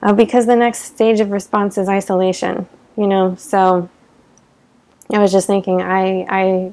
uh, 0.00 0.12
because 0.16 0.46
the 0.46 0.56
next 0.56 0.84
stage 0.84 1.20
of 1.20 1.30
response 1.30 1.76
is 1.76 1.86
isolation, 1.86 2.66
you 2.96 3.06
know. 3.06 3.34
So 3.34 3.90
I 5.12 5.18
was 5.18 5.30
just 5.30 5.46
thinking, 5.46 5.82
I, 5.82 6.24
I 6.30 6.72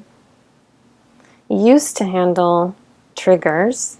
used 1.50 1.98
to 1.98 2.06
handle 2.06 2.74
triggers 3.14 3.98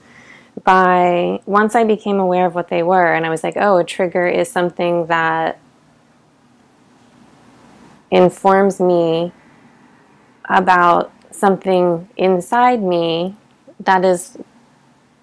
by 0.64 1.42
once 1.44 1.74
I 1.74 1.84
became 1.84 2.18
aware 2.18 2.46
of 2.46 2.54
what 2.54 2.68
they 2.68 2.82
were, 2.82 3.12
and 3.12 3.26
I 3.26 3.28
was 3.28 3.44
like, 3.44 3.58
oh, 3.58 3.76
a 3.76 3.84
trigger 3.84 4.26
is 4.26 4.50
something 4.50 5.04
that 5.08 5.60
informs 8.10 8.80
me 8.80 9.32
about 10.48 11.12
something 11.30 12.08
inside 12.16 12.82
me 12.82 13.36
that 13.80 14.04
is 14.04 14.38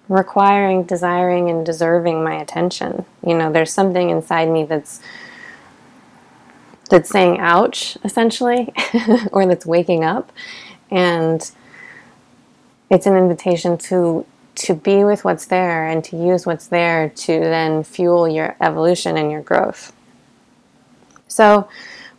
requiring, 0.09 0.83
desiring, 0.83 1.49
and 1.49 1.65
deserving 1.65 2.23
my 2.23 2.35
attention. 2.35 3.05
You 3.25 3.35
know, 3.35 3.51
there's 3.51 3.73
something 3.73 4.09
inside 4.09 4.49
me 4.49 4.63
that's 4.65 5.01
that's 6.89 7.09
saying 7.09 7.39
ouch 7.39 7.97
essentially 8.03 8.71
or 9.31 9.45
that's 9.47 9.65
waking 9.65 10.03
up 10.03 10.31
and 10.91 11.51
it's 12.89 13.07
an 13.07 13.15
invitation 13.15 13.77
to 13.77 14.25
to 14.55 14.75
be 14.75 15.03
with 15.03 15.25
what's 15.25 15.45
there 15.47 15.87
and 15.87 16.03
to 16.03 16.15
use 16.15 16.45
what's 16.45 16.67
there 16.67 17.09
to 17.09 17.39
then 17.39 17.83
fuel 17.83 18.27
your 18.27 18.55
evolution 18.61 19.17
and 19.17 19.31
your 19.31 19.41
growth. 19.41 19.91
So, 21.27 21.67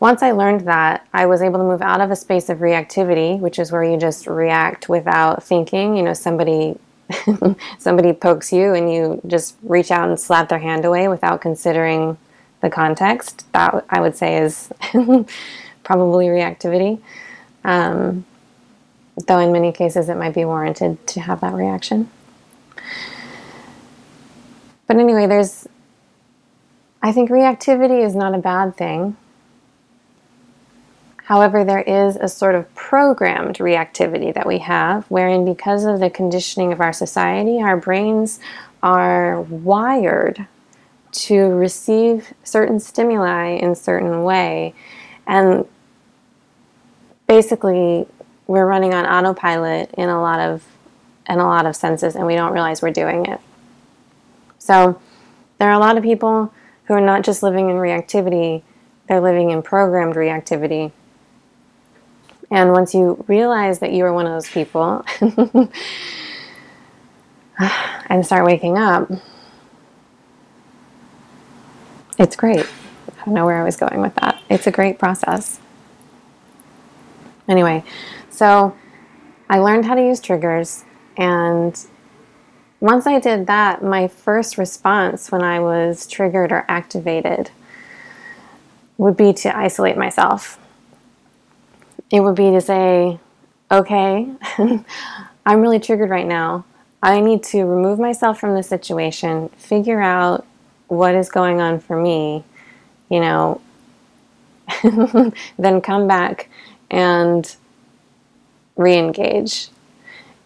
once 0.05 0.23
I 0.23 0.33
learned 0.33 0.67
that, 0.67 1.09
I 1.15 1.25
was 1.25 1.41
able 1.41 1.59
to 1.61 1.65
move 1.65 1.81
out 1.81 2.03
of 2.03 2.11
a 2.11 2.17
space 2.17 2.51
of 2.51 2.59
reactivity, 2.59 3.41
which 3.41 3.59
is 3.59 3.73
where 3.73 3.83
you 3.83 3.97
just 3.97 4.27
react 4.27 4.87
without 4.87 5.43
thinking. 5.43 5.97
You 5.97 6.03
know, 6.03 6.13
somebody 6.13 6.79
somebody 7.79 8.13
pokes 8.13 8.53
you 8.53 8.75
and 8.75 8.93
you 8.93 9.23
just 9.27 9.57
reach 9.63 9.91
out 9.91 10.11
and 10.11 10.21
slap 10.21 10.51
their 10.51 10.59
hand 10.59 10.85
away 10.85 11.09
without 11.09 11.41
considering 11.41 12.19
the 12.61 12.69
context. 12.69 13.51
That 13.53 13.83
I 13.89 14.03
would 14.03 14.15
say 14.15 14.37
is 14.37 14.71
probably 15.85 16.27
reactivity. 16.27 17.01
Um, 17.65 18.27
though 19.27 19.39
in 19.39 19.53
many 19.53 19.73
cases 19.73 20.11
it 20.11 20.19
might 20.19 20.35
be 20.35 20.45
warranted 20.45 21.07
to 21.07 21.21
have 21.21 21.41
that 21.41 21.55
reaction. 21.55 22.11
But 24.87 24.99
anyway, 24.99 25.27
there's, 25.27 25.67
I 27.03 27.11
think 27.11 27.31
reactivity 27.31 28.05
is 28.05 28.15
not 28.15 28.35
a 28.35 28.39
bad 28.39 28.77
thing. 28.77 29.17
However, 31.25 31.65
there 31.65 31.81
is 31.81 32.17
a 32.17 32.29
sort 32.29 32.55
of 32.55 32.73
programmed 32.75 33.57
reactivity 33.57 34.33
that 34.35 34.47
we 34.47 34.59
have, 34.59 35.07
wherein 35.11 35.45
because 35.45 35.85
of 35.85 35.99
the 35.99 36.11
conditioning 36.11 36.71
of 36.71 36.81
our 36.81 36.93
society, 36.93 37.63
our 37.63 37.79
brains 37.79 38.41
are 38.83 39.41
wired 39.41 40.47
to 41.13 41.49
receive 41.49 42.35
certain 42.43 42.79
stimuli 42.79 43.53
in 43.53 43.75
certain 43.75 44.23
way. 44.25 44.75
And 45.27 45.67
basically, 47.27 48.07
we're 48.47 48.67
running 48.67 48.93
on 48.93 49.07
autopilot 49.07 49.91
in 49.97 50.11
a 50.11 50.21
lot 50.21 50.41
of 50.41 50.63
in 51.27 51.39
a 51.39 51.47
lot 51.47 51.65
of 51.65 51.75
senses 51.75 52.15
and 52.15 52.27
we 52.27 52.35
don't 52.35 52.53
realize 52.53 52.83
we're 52.83 52.91
doing 52.91 53.25
it. 53.25 53.41
So 54.59 55.01
there 55.57 55.71
are 55.71 55.75
a 55.75 55.79
lot 55.79 55.97
of 55.97 56.03
people 56.03 56.53
who 56.85 56.93
are 56.93 57.01
not 57.01 57.25
just 57.25 57.43
living 57.43 57.71
in 57.71 57.77
reactivity, 57.77 58.63
they're 59.09 59.23
living 59.23 59.51
in 59.51 59.63
programmed 59.63 60.17
reactivity. 60.17 60.93
And 62.55 62.71
once 62.71 62.95
you 62.95 63.25
realize 63.27 63.81
that 63.81 63.93
you 63.93 64.05
are 64.05 64.13
one 64.13 64.27
of 64.27 64.33
those 64.33 64.49
people 64.49 65.05
and 68.09 68.25
start 68.25 68.45
waking 68.47 68.79
up, 68.79 69.11
it's 72.17 72.37
great. 72.37 72.61
I 72.61 73.25
don't 73.25 73.35
know 73.35 73.45
where 73.45 73.61
I 73.61 73.65
was 73.65 73.75
going 73.75 74.01
with 74.01 74.15
that. 74.15 74.41
It's 74.49 74.69
a 74.69 74.71
great 74.71 75.01
process. 75.01 75.59
Anyway, 77.49 77.83
so 78.31 78.77
I 79.51 79.59
learned 79.59 79.87
how 79.87 79.97
to 79.97 80.03
use 80.03 80.21
triggers, 80.21 80.85
and 81.17 81.77
once 82.79 83.05
I 83.09 83.19
did 83.19 83.49
that, 83.49 83.83
my 83.83 84.07
first 84.07 84.59
response 84.59 85.33
when 85.33 85.43
I 85.43 85.59
was 85.59 86.07
triggered 86.07 86.53
or 86.53 86.65
activated 86.69 87.51
would 88.97 89.17
be 89.17 89.33
to 89.33 89.57
isolate 89.57 89.97
myself. 89.97 90.61
It 92.11 92.21
would 92.21 92.37
be 92.37 92.51
to 92.51 92.61
say, 92.61 93.19
okay, 93.71 94.29
I'm 95.47 95.61
really 95.61 95.81
triggered 95.81 96.11
right 96.11 96.27
now. 96.27 96.65
I 97.03 97.21
need 97.21 97.43
to 97.45 97.65
remove 97.65 97.99
myself 97.99 98.41
from 98.41 98.55
the 98.55 98.63
situation, 98.63 99.51
figure 99.51 100.01
out 100.01 100.47
what 100.89 101.15
is 101.15 101.29
going 101.29 101.61
on 101.61 101.81
for 101.81 102.01
me, 102.01 102.45
you 103.11 103.21
know, 103.21 103.61
then 105.59 105.81
come 105.81 106.07
back 106.07 106.49
and 106.91 107.57
re 108.77 108.97
engage. 108.97 109.69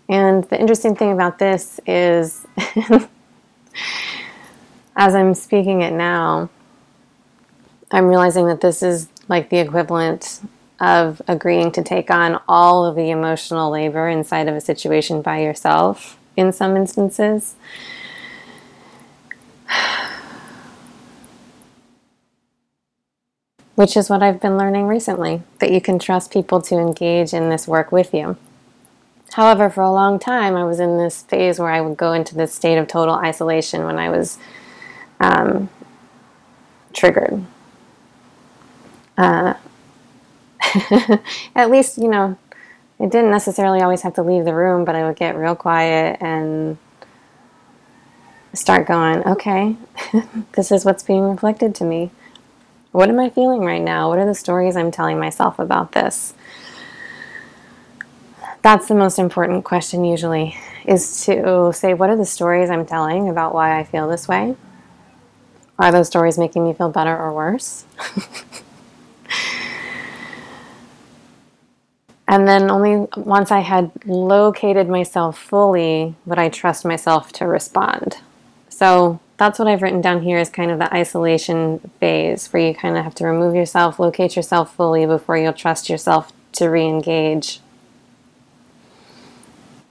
And 0.09 0.45
the 0.45 0.59
interesting 0.59 0.97
thing 0.97 1.12
about 1.12 1.38
this 1.38 1.81
is, 1.87 2.47
as 4.97 5.15
I'm 5.15 5.35
speaking 5.35 5.83
it 5.83 5.93
now, 5.93 6.49
I'm 7.91 8.07
realizing 8.07 8.47
that 8.47 8.61
this 8.61 8.83
is 8.83 9.09
like 9.29 9.50
the 9.50 9.59
equivalent 9.59 10.41
of 10.81 11.21
agreeing 11.27 11.73
to 11.73 11.83
take 11.83 12.11
on 12.11 12.41
all 12.49 12.85
of 12.85 12.95
the 12.95 13.11
emotional 13.11 13.71
labor 13.71 14.09
inside 14.09 14.47
of 14.49 14.55
a 14.55 14.61
situation 14.61 15.23
by 15.23 15.41
yourself 15.41 16.19
in 16.37 16.53
some 16.53 16.77
instances. 16.77 17.57
Which 23.75 23.97
is 23.97 24.09
what 24.11 24.23
I've 24.23 24.41
been 24.41 24.57
learning 24.57 24.87
recently 24.87 25.43
that 25.59 25.73
you 25.73 25.81
can 25.81 25.99
trust 25.99 26.33
people 26.33 26.61
to 26.63 26.77
engage 26.77 27.33
in 27.33 27.49
this 27.49 27.67
work 27.67 27.91
with 27.91 28.15
you. 28.15 28.37
However, 29.33 29.69
for 29.71 29.83
a 29.83 29.93
long 29.93 30.19
time, 30.19 30.57
I 30.57 30.65
was 30.65 30.81
in 30.81 30.99
this 30.99 31.23
phase 31.23 31.59
where 31.59 31.71
I 31.71 31.81
would 31.81 31.97
go 31.97 32.13
into 32.13 32.35
this 32.35 32.55
state 32.55 32.79
of 32.79 32.89
total 32.89 33.15
isolation 33.15 33.85
when 33.85 33.99
I 33.99 34.11
was 34.11 34.39
um, 35.21 35.69
triggered. 36.93 37.45
Uh, 39.17 39.55
at 41.55 41.71
least, 41.71 41.99
you 41.99 42.09
know, 42.09 42.37
it 42.99 43.11
didn't 43.11 43.31
necessarily 43.31 43.81
always 43.81 44.03
have 44.03 44.15
to 44.15 44.23
leave 44.23 44.45
the 44.45 44.55
room, 44.55 44.85
but 44.85 44.95
I 44.95 45.07
would 45.07 45.17
get 45.17 45.37
real 45.37 45.55
quiet 45.55 46.19
and 46.21 46.79
start 48.53 48.87
going, 48.87 49.25
okay, 49.25 49.77
this 50.53 50.73
is 50.73 50.85
what's 50.85 51.03
being 51.03 51.23
reflected 51.23 51.75
to 51.77 51.85
me. 51.85 52.11
What 52.93 53.09
am 53.09 53.21
I 53.21 53.31
feeling 53.31 53.61
right 53.61 53.83
now? 53.83 54.09
What 54.09 54.19
are 54.19 54.27
the 54.27 54.35
stories 54.35 54.77
I'm 54.77 54.91
telling 54.91 55.19
myself 55.19 55.59
about 55.59 55.93
this? 55.93 56.35
That's 58.63 58.89
the 58.89 58.95
most 58.95 59.19
important 59.19 59.65
question, 59.65 60.05
usually, 60.05 60.57
is 60.85 61.25
to 61.27 61.71
say, 61.73 61.95
what 61.95 62.11
are 62.11 62.17
the 62.17 62.27
stories 62.27 62.71
I'm 62.71 62.87
telling 62.87 63.29
about 63.29 63.55
why 63.55 63.79
I 63.79 63.85
feel 63.85 64.09
this 64.09 64.27
way? 64.27 64.57
Are 65.79 65.93
those 65.93 66.09
stories 66.09 66.39
making 66.39 66.65
me 66.65 66.73
feel 66.73 66.89
better 66.89 67.17
or 67.17 67.33
worse? 67.33 67.85
And 72.29 72.47
then 72.47 72.71
only 72.71 73.09
once 73.17 73.51
I 73.51 73.61
had 73.61 73.91
located 74.05 74.87
myself 74.87 75.39
fully 75.39 76.15
would 76.27 76.39
I 76.39 76.51
trust 76.51 76.85
myself 76.85 77.33
to 77.33 77.47
respond. 77.47 78.19
So 78.69 79.19
that's 79.39 79.59
what 79.59 79.67
I've 79.67 79.81
written 79.81 80.03
down 80.03 80.21
here 80.23 80.39
is 80.39 80.51
kind 80.51 80.71
of 80.71 80.79
the 80.79 80.95
isolation 80.95 81.79
phase 82.01 82.49
where 82.49 82.69
you 82.69 82.75
kind 82.75 82.99
of 82.99 83.05
have 83.05 83.15
to 83.17 83.27
remove 83.27 83.55
yourself, 83.55 83.99
locate 83.99 84.37
yourself 84.37 84.77
fully 84.77 85.07
before 85.07 85.39
you'll 85.39 85.55
trust 85.55 85.89
yourself 85.89 86.31
to 86.53 86.69
re 86.69 86.85
engage. 86.85 87.61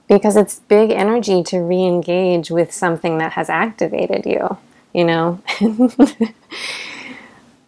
Because 0.06 0.36
it's 0.36 0.60
big 0.60 0.90
energy 0.90 1.42
to 1.42 1.58
re 1.58 1.82
engage 1.82 2.52
with 2.52 2.72
something 2.72 3.18
that 3.18 3.32
has 3.32 3.50
activated 3.50 4.24
you, 4.26 4.56
you 4.94 5.04
know? 5.04 5.42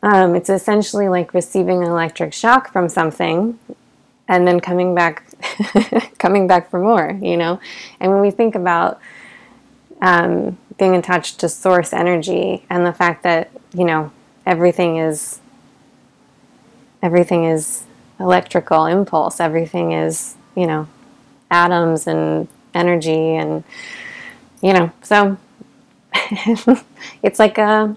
um, 0.03 0.37
it's 0.37 0.49
essentially 0.49 1.09
like 1.09 1.35
receiving 1.35 1.83
an 1.83 1.91
electric 1.91 2.33
shock 2.33 2.73
from 2.73 2.89
something 2.89 3.59
and 4.30 4.46
then 4.46 4.60
coming 4.60 4.94
back 4.94 5.25
coming 6.18 6.46
back 6.46 6.70
for 6.70 6.80
more 6.80 7.18
you 7.20 7.37
know? 7.37 7.60
And 7.99 8.10
when 8.10 8.22
we 8.22 8.30
think 8.30 8.54
about 8.54 8.99
um, 10.00 10.56
being 10.78 10.94
attached 10.94 11.38
to 11.40 11.49
source 11.49 11.92
energy 11.92 12.64
and 12.70 12.87
the 12.87 12.92
fact 12.92 13.22
that 13.25 13.50
you 13.75 13.84
know 13.84 14.10
everything 14.46 14.96
is 14.96 15.40
everything 17.02 17.44
is 17.44 17.84
electrical 18.19 18.86
impulse 18.86 19.40
everything 19.40 19.93
is 19.93 20.36
you 20.56 20.66
know 20.66 20.88
atoms 21.50 22.06
and 22.06 22.49
energy 22.73 23.34
and 23.34 23.64
you 24.62 24.73
know 24.73 24.90
so 25.02 25.36
it's 27.23 27.38
like 27.38 27.58
a 27.58 27.95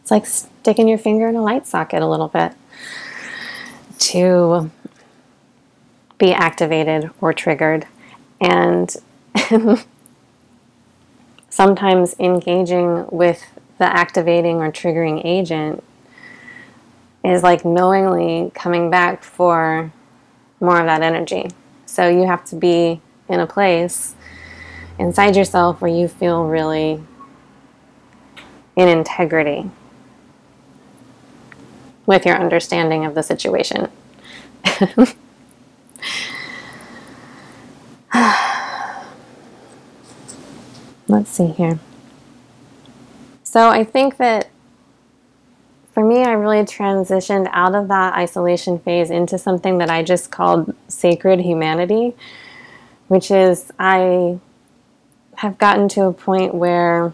it's 0.00 0.10
like 0.10 0.26
sticking 0.26 0.86
your 0.86 0.98
finger 0.98 1.28
in 1.28 1.34
a 1.34 1.42
light 1.42 1.66
socket 1.66 2.02
a 2.02 2.06
little 2.06 2.28
bit 2.28 2.52
to 3.98 4.70
be 6.22 6.32
activated 6.32 7.10
or 7.20 7.32
triggered. 7.32 7.84
And 8.40 8.94
sometimes 11.50 12.14
engaging 12.20 13.08
with 13.10 13.44
the 13.78 13.86
activating 13.86 14.58
or 14.58 14.70
triggering 14.70 15.20
agent 15.24 15.82
is 17.24 17.42
like 17.42 17.64
knowingly 17.64 18.52
coming 18.54 18.88
back 18.88 19.24
for 19.24 19.90
more 20.60 20.78
of 20.78 20.86
that 20.86 21.02
energy. 21.02 21.48
So 21.86 22.08
you 22.08 22.24
have 22.28 22.44
to 22.46 22.56
be 22.56 23.00
in 23.28 23.40
a 23.40 23.46
place 23.46 24.14
inside 25.00 25.34
yourself 25.34 25.80
where 25.80 25.90
you 25.90 26.06
feel 26.06 26.44
really 26.44 27.02
in 28.76 28.88
integrity 28.88 29.68
with 32.06 32.24
your 32.24 32.36
understanding 32.36 33.04
of 33.04 33.16
the 33.16 33.24
situation. 33.24 33.90
Let's 41.08 41.30
see 41.30 41.48
here. 41.48 41.78
So 43.42 43.68
I 43.68 43.84
think 43.84 44.16
that 44.16 44.48
for 45.92 46.02
me, 46.02 46.24
I 46.24 46.32
really 46.32 46.64
transitioned 46.64 47.50
out 47.52 47.74
of 47.74 47.88
that 47.88 48.14
isolation 48.14 48.78
phase 48.78 49.10
into 49.10 49.36
something 49.36 49.76
that 49.78 49.90
I 49.90 50.02
just 50.02 50.30
called 50.30 50.74
sacred 50.88 51.40
humanity, 51.40 52.14
which 53.08 53.30
is 53.30 53.70
I 53.78 54.38
have 55.36 55.58
gotten 55.58 55.88
to 55.90 56.04
a 56.04 56.12
point 56.12 56.54
where 56.54 57.12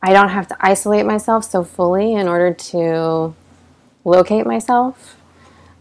I 0.00 0.12
don't 0.12 0.28
have 0.28 0.46
to 0.48 0.56
isolate 0.60 1.04
myself 1.04 1.44
so 1.44 1.64
fully 1.64 2.14
in 2.14 2.28
order 2.28 2.54
to 2.54 3.34
locate 4.04 4.46
myself. 4.46 5.17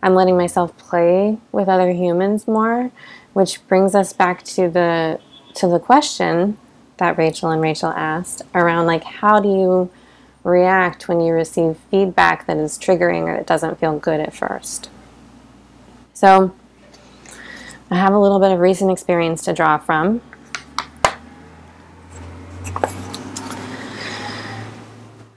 I'm 0.08 0.16
letting 0.16 0.38
myself 0.38 0.78
play 0.78 1.38
with 1.52 1.68
other 1.68 1.92
humans 1.92 2.48
more, 2.48 2.92
which 3.34 3.68
brings 3.68 3.94
us 3.94 4.14
back 4.14 4.42
to 4.44 4.70
the 4.70 5.20
to 5.56 5.68
the 5.68 5.80
question 5.80 6.58
that 6.96 7.18
Rachel 7.18 7.50
and 7.50 7.62
Rachel 7.62 7.90
asked 7.90 8.42
around 8.56 8.86
like 8.86 9.04
how 9.04 9.42
do 9.42 9.50
you 9.50 9.92
react 10.46 11.10
when 11.10 11.20
you 11.20 11.34
receive 11.34 11.76
feedback 11.92 12.48
that 12.48 12.56
is 12.56 12.80
triggering 12.80 13.24
or 13.24 13.36
that 13.36 13.46
doesn't 13.46 13.82
feel 13.82 14.00
good 14.00 14.22
at 14.22 14.34
first. 14.34 14.90
So 16.14 16.56
I 17.92 17.96
have 17.96 18.14
a 18.14 18.20
little 18.20 18.40
bit 18.40 18.54
of 18.54 18.60
recent 18.60 18.90
experience 18.90 19.44
to 19.44 19.52
draw 19.52 19.78
from. 19.78 20.22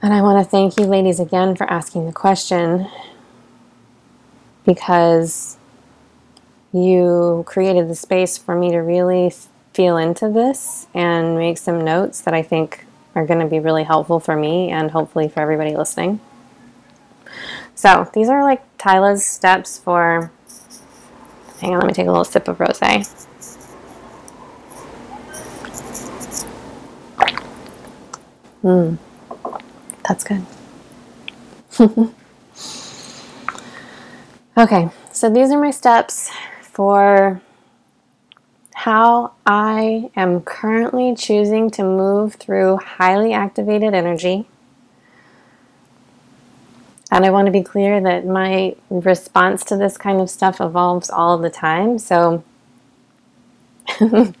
And 0.01 0.13
I 0.13 0.21
want 0.21 0.41
to 0.41 0.49
thank 0.49 0.79
you, 0.79 0.85
ladies, 0.85 1.19
again 1.19 1.57
for 1.57 1.69
asking 1.69 2.05
the 2.05 2.13
question 2.13 2.87
because 4.65 5.57
you 6.73 7.43
created 7.47 7.89
the 7.89 7.95
space 7.95 8.37
for 8.37 8.55
me 8.55 8.71
to 8.71 8.77
really 8.77 9.33
feel 9.73 9.97
into 9.97 10.29
this 10.29 10.87
and 10.93 11.37
make 11.37 11.57
some 11.57 11.83
notes 11.83 12.21
that 12.21 12.33
I 12.33 12.41
think 12.41 12.85
are 13.15 13.25
going 13.25 13.39
to 13.39 13.47
be 13.47 13.59
really 13.59 13.83
helpful 13.83 14.19
for 14.19 14.35
me 14.35 14.69
and 14.69 14.91
hopefully 14.91 15.27
for 15.27 15.41
everybody 15.41 15.75
listening. 15.75 16.19
So, 17.75 18.09
these 18.13 18.29
are 18.29 18.43
like 18.43 18.61
Tyla's 18.77 19.25
steps 19.25 19.77
for. 19.77 20.31
Hang 21.59 21.73
on, 21.73 21.79
let 21.79 21.87
me 21.87 21.93
take 21.93 22.07
a 22.07 22.11
little 22.11 22.25
sip 22.25 22.47
of 22.47 22.59
rose. 22.59 22.79
Hmm. 28.61 28.95
That's 30.07 30.23
good. 30.23 30.45
okay, 34.57 34.89
so 35.11 35.29
these 35.29 35.51
are 35.51 35.59
my 35.59 35.71
steps 35.71 36.31
for 36.61 37.41
how 38.73 39.33
I 39.45 40.09
am 40.15 40.41
currently 40.41 41.15
choosing 41.15 41.69
to 41.71 41.83
move 41.83 42.35
through 42.35 42.77
highly 42.77 43.33
activated 43.33 43.93
energy. 43.93 44.47
And 47.11 47.25
I 47.25 47.29
want 47.29 47.45
to 47.47 47.51
be 47.51 47.61
clear 47.61 47.99
that 48.01 48.25
my 48.25 48.75
response 48.89 49.63
to 49.65 49.75
this 49.77 49.97
kind 49.97 50.21
of 50.21 50.29
stuff 50.29 50.61
evolves 50.61 51.09
all 51.09 51.37
the 51.37 51.49
time. 51.49 51.99
So 51.99 52.43
if 53.99 54.33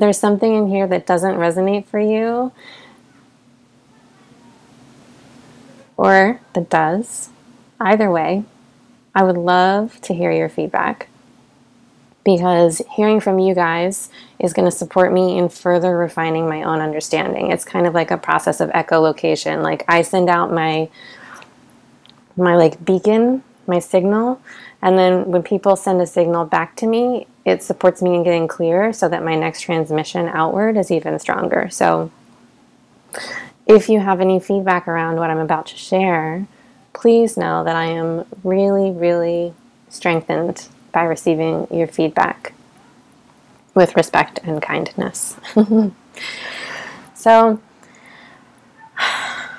there's 0.00 0.18
something 0.18 0.54
in 0.54 0.68
here 0.68 0.86
that 0.86 1.06
doesn't 1.06 1.34
resonate 1.34 1.86
for 1.86 2.00
you, 2.00 2.50
or 5.96 6.40
that 6.54 6.68
does. 6.68 7.28
Either 7.78 8.10
way, 8.10 8.44
I 9.14 9.22
would 9.24 9.36
love 9.36 10.00
to 10.02 10.14
hear 10.14 10.32
your 10.32 10.48
feedback. 10.48 11.08
because 12.24 12.80
hearing 12.94 13.20
from 13.20 13.38
you 13.38 13.54
guys 13.54 14.08
is 14.38 14.52
going 14.52 14.64
to 14.70 14.76
support 14.76 15.12
me 15.12 15.38
in 15.38 15.48
further 15.48 15.96
refining 15.96 16.48
my 16.48 16.62
own 16.62 16.80
understanding. 16.80 17.50
It's 17.50 17.64
kind 17.64 17.86
of 17.86 17.94
like 17.94 18.10
a 18.10 18.16
process 18.18 18.60
of 18.60 18.70
echolocation. 18.70 19.62
Like 19.62 19.84
I 19.88 20.02
send 20.02 20.28
out 20.28 20.52
my 20.52 20.88
my 22.36 22.54
like 22.56 22.82
beacon, 22.84 23.42
my 23.66 23.78
signal, 23.78 24.40
and 24.80 24.96
then 24.96 25.26
when 25.30 25.42
people 25.42 25.76
send 25.76 26.00
a 26.00 26.06
signal 26.06 26.44
back 26.46 26.76
to 26.76 26.86
me, 26.86 27.26
it 27.44 27.62
supports 27.62 28.00
me 28.00 28.14
in 28.14 28.22
getting 28.22 28.48
clear 28.48 28.92
so 28.92 29.08
that 29.08 29.22
my 29.22 29.34
next 29.34 29.60
transmission 29.62 30.28
outward 30.28 30.76
is 30.76 30.90
even 30.90 31.18
stronger. 31.18 31.68
So 31.70 32.10
if 33.66 33.88
you 33.88 34.00
have 34.00 34.20
any 34.20 34.40
feedback 34.40 34.88
around 34.88 35.16
what 35.16 35.30
I'm 35.30 35.38
about 35.38 35.66
to 35.66 35.76
share, 35.76 36.46
please 36.92 37.36
know 37.36 37.64
that 37.64 37.76
I 37.76 37.86
am 37.86 38.24
really, 38.44 38.90
really 38.90 39.54
strengthened 39.88 40.68
by 40.92 41.04
receiving 41.04 41.66
your 41.70 41.86
feedback 41.86 42.52
with 43.74 43.96
respect 43.96 44.40
and 44.44 44.60
kindness. 44.60 45.36
so, 47.14 47.60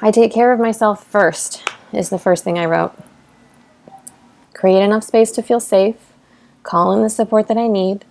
I 0.02 0.12
take 0.12 0.34
care 0.34 0.52
of 0.52 0.60
myself 0.60 1.06
first, 1.06 1.63
is 1.91 2.10
the 2.10 2.19
first 2.19 2.43
thing 2.43 2.58
I 2.58 2.65
wrote. 2.65 2.93
Create 4.54 4.84
enough 4.84 5.04
space 5.04 5.32
to 5.32 5.41
feel 5.41 5.60
safe, 5.60 5.96
call 6.62 6.93
in 6.93 7.02
the 7.02 7.10
support 7.10 7.48
that 7.48 7.58
I 7.58 7.67
need, 7.67 8.06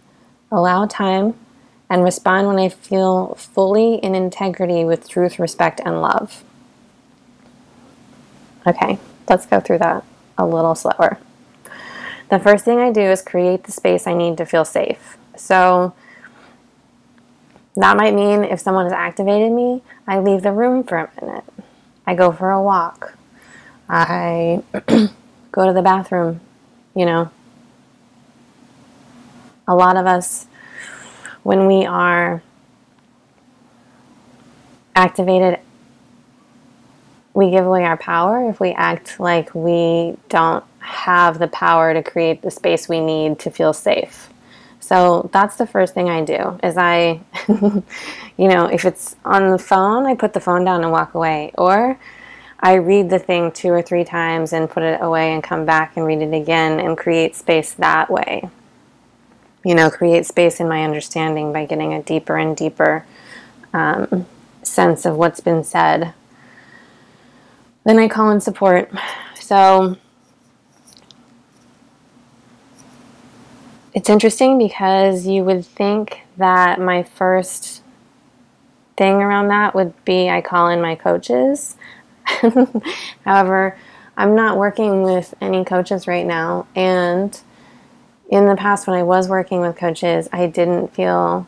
allow 0.51 0.87
time, 0.87 1.35
and 1.89 2.03
respond 2.03 2.47
when 2.49 2.59
I 2.59 2.69
feel 2.71 3.35
fully 3.35 3.97
in 3.97 4.15
integrity 4.15 4.85
with 4.85 5.09
truth, 5.09 5.39
respect, 5.39 5.81
and 5.85 6.01
love. 6.01 6.43
Okay, 8.67 8.99
let's 9.29 9.47
go 9.47 9.61
through 9.61 9.79
that 9.79 10.05
a 10.39 10.47
little 10.47 10.75
slower. 10.75 11.19
The 12.31 12.39
first 12.39 12.65
thing 12.65 12.79
I 12.79 12.91
do 12.91 13.03
is 13.03 13.23
create 13.23 13.65
the 13.65 13.73
space 13.73 14.07
I 14.07 14.15
need 14.15 14.39
to 14.39 14.47
feel 14.47 14.65
safe. 14.65 15.17
So 15.37 15.95
that 17.77 17.97
might 17.97 18.15
mean 18.15 18.45
if 18.45 18.61
someone 18.61 18.85
has 18.85 18.93
activated 18.93 19.53
me, 19.53 19.83
I 20.07 20.19
leave 20.19 20.43
the 20.43 20.53
room 20.53 20.85
for 20.85 20.97
a 20.97 21.11
minute. 21.21 21.45
I 22.07 22.15
go 22.15 22.33
for 22.33 22.51
a 22.51 22.63
walk. 22.63 23.17
I 23.89 24.63
go 25.53 25.67
to 25.67 25.73
the 25.73 25.83
bathroom, 25.83 26.41
you 26.95 27.05
know. 27.05 27.31
A 29.69 29.75
lot 29.75 29.97
of 29.97 30.07
us, 30.07 30.47
when 31.43 31.67
we 31.67 31.87
are 31.87 32.43
activated, 34.95 35.61
we 37.35 37.51
give 37.51 37.66
away 37.66 37.85
our 37.85 37.97
power 37.97 38.49
if 38.49 38.61
we 38.61 38.71
act 38.71 39.18
like 39.18 39.55
we 39.55 40.16
don't 40.29 40.64
have 40.81 41.38
the 41.38 41.49
power 41.49 41.95
to 41.95 42.03
create 42.03 42.42
the 42.42 42.51
space 42.51 42.88
we 42.88 43.01
need 43.01 43.38
to 43.38 43.51
feel 43.51 43.73
safe. 43.73 44.29
So 44.81 45.31
that's 45.33 45.57
the 45.57 45.66
first 45.66 45.95
thing 45.95 46.11
I 46.11 46.25
do 46.25 46.59
is 46.62 46.77
I 46.77 47.21
you 47.49 48.49
know, 48.49 48.66
if 48.66 48.85
it's 48.85 49.16
on 49.25 49.51
the 49.51 49.59
phone, 49.59 50.07
I 50.07 50.14
put 50.14 50.33
the 50.33 50.40
phone 50.40 50.64
down 50.64 50.83
and 50.83 50.92
walk 50.92 51.14
away 51.14 51.53
or 51.57 51.99
I 52.61 52.75
read 52.75 53.11
the 53.11 53.18
thing 53.18 53.51
two 53.51 53.71
or 53.71 53.83
three 53.83 54.05
times 54.05 54.53
and 54.53 54.71
put 54.71 54.83
it 54.83 55.01
away 55.03 55.33
and 55.33 55.42
come 55.42 55.64
back 55.64 55.97
and 55.97 56.07
read 56.07 56.23
it 56.23 56.33
again 56.33 56.79
and 56.79 56.97
create 56.97 57.35
space 57.35 57.73
that 57.75 58.11
way. 58.11 58.49
You 59.64 59.75
know, 59.75 59.90
create 59.90 60.27
space 60.27 60.61
in 60.61 60.68
my 60.68 60.85
understanding 60.85 61.53
by 61.53 61.66
getting 61.66 61.92
a 61.92 62.03
deeper 62.03 62.37
and 62.37 62.57
deeper 62.57 63.05
um, 63.73 64.27
sense 64.62 65.05
of 65.05 65.16
what's 65.16 65.40
been 65.40 65.64
said. 65.64 66.14
Then 67.85 67.99
I 67.99 68.09
call 68.09 68.31
in 68.31 68.40
support. 68.40 68.90
So 69.35 69.97
It's 73.95 74.09
interesting 74.09 74.57
because 74.57 75.27
you 75.27 75.45
would 75.45 75.66
think 75.66 76.23
that 76.38 76.81
my 76.81 77.03
first 77.03 77.83
thing 78.97 79.16
around 79.16 79.49
that 79.49 79.75
would 79.75 79.92
be 80.07 80.31
I 80.31 80.40
call 80.40 80.68
in 80.68 80.81
my 80.81 80.95
coaches. 80.95 81.77
However, 83.25 83.77
I'm 84.16 84.35
not 84.35 84.57
working 84.57 85.03
with 85.03 85.35
any 85.42 85.62
coaches 85.64 86.07
right 86.07 86.25
now. 86.25 86.66
And 86.75 87.38
in 88.31 88.47
the 88.47 88.57
past, 88.57 88.87
when 88.87 88.97
I 88.97 89.03
was 89.03 89.29
working 89.29 89.61
with 89.61 89.77
coaches, 89.77 90.27
I 90.33 90.47
didn't 90.47 90.95
feel, 90.95 91.47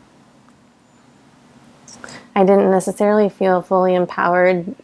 I 2.35 2.45
didn't 2.45 2.71
necessarily 2.71 3.31
feel 3.31 3.63
fully 3.63 3.95
empowered 3.95 4.75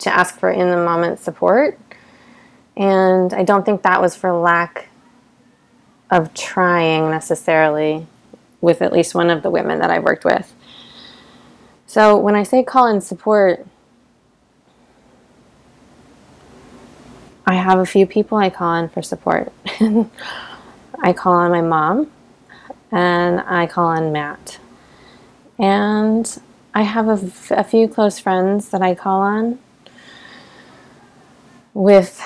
to 0.00 0.12
ask 0.12 0.38
for 0.38 0.50
in 0.50 0.70
the 0.70 0.76
moment 0.76 1.20
support. 1.20 1.78
And 2.76 3.32
I 3.32 3.44
don't 3.44 3.64
think 3.64 3.82
that 3.82 4.00
was 4.00 4.16
for 4.16 4.32
lack 4.32 4.88
of 6.10 6.34
trying 6.34 7.10
necessarily 7.10 8.06
with 8.60 8.82
at 8.82 8.92
least 8.92 9.14
one 9.14 9.30
of 9.30 9.42
the 9.42 9.50
women 9.50 9.78
that 9.78 9.90
I've 9.90 10.02
worked 10.02 10.24
with. 10.24 10.54
So 11.86 12.16
when 12.16 12.34
I 12.34 12.42
say 12.42 12.62
call 12.62 12.86
in 12.86 13.00
support, 13.00 13.66
I 17.46 17.54
have 17.54 17.78
a 17.78 17.86
few 17.86 18.06
people 18.06 18.38
I 18.38 18.50
call 18.50 18.74
in 18.76 18.88
for 18.88 19.02
support. 19.02 19.52
I 21.02 21.12
call 21.12 21.34
on 21.34 21.50
my 21.50 21.62
mom 21.62 22.10
and 22.92 23.40
I 23.40 23.66
call 23.66 23.86
on 23.88 24.12
Matt. 24.12 24.58
And 25.58 26.40
I 26.74 26.82
have 26.82 27.08
a, 27.08 27.26
f- 27.26 27.50
a 27.50 27.64
few 27.64 27.88
close 27.88 28.18
friends 28.18 28.68
that 28.70 28.82
I 28.82 28.94
call 28.94 29.20
on 29.20 29.58
with 31.74 32.22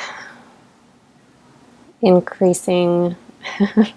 increasing 2.01 3.17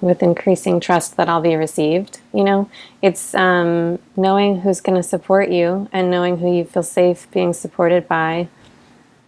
with 0.00 0.22
increasing 0.22 0.78
trust 0.80 1.16
that 1.16 1.28
I'll 1.28 1.40
be 1.40 1.56
received. 1.56 2.20
You 2.32 2.44
know, 2.44 2.70
it's 3.00 3.34
um, 3.34 3.98
knowing 4.16 4.60
who's 4.60 4.80
going 4.80 4.96
to 4.96 5.02
support 5.02 5.48
you 5.48 5.88
and 5.92 6.10
knowing 6.10 6.38
who 6.38 6.54
you 6.54 6.64
feel 6.64 6.82
safe 6.82 7.30
being 7.30 7.54
supported 7.54 8.06
by 8.06 8.48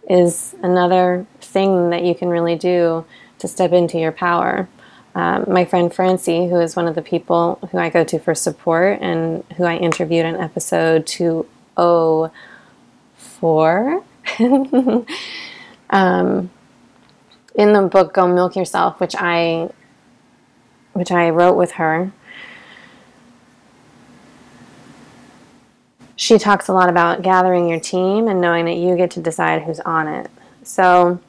is 0.07 0.55
another 0.61 1.25
thing 1.41 1.89
that 1.89 2.03
you 2.03 2.15
can 2.15 2.29
really 2.29 2.55
do 2.55 3.03
to 3.39 3.47
step 3.47 3.71
into 3.71 3.97
your 3.97 4.11
power. 4.11 4.69
Um, 5.15 5.45
my 5.47 5.65
friend 5.65 5.91
Francie, 5.93 6.47
who 6.47 6.59
is 6.59 6.75
one 6.75 6.87
of 6.87 6.93
the 6.93 7.01
people 7.01 7.57
who 7.71 7.79
I 7.79 7.89
go 7.89 8.03
to 8.03 8.19
for 8.19 8.35
support 8.35 8.99
and 9.01 9.43
who 9.57 9.63
I 9.63 9.77
interviewed 9.77 10.27
in 10.27 10.35
episode 10.35 11.07
204, 11.07 14.03
um, 15.89 16.49
in 17.55 17.73
the 17.73 17.81
book 17.91 18.13
Go 18.13 18.27
Milk 18.27 18.55
Yourself, 18.55 18.99
which 18.99 19.15
I 19.17 19.69
which 20.93 21.11
I 21.11 21.29
wrote 21.29 21.55
with 21.55 21.73
her, 21.73 22.11
she 26.15 26.39
talks 26.39 26.67
a 26.67 26.73
lot 26.73 26.89
about 26.89 27.21
gathering 27.21 27.69
your 27.69 27.79
team 27.79 28.27
and 28.27 28.41
knowing 28.41 28.65
that 28.65 28.77
you 28.77 28.97
get 28.97 29.11
to 29.11 29.21
decide 29.21 29.61
who's 29.61 29.79
on 29.81 30.07
it. 30.07 30.31
So 30.63 31.19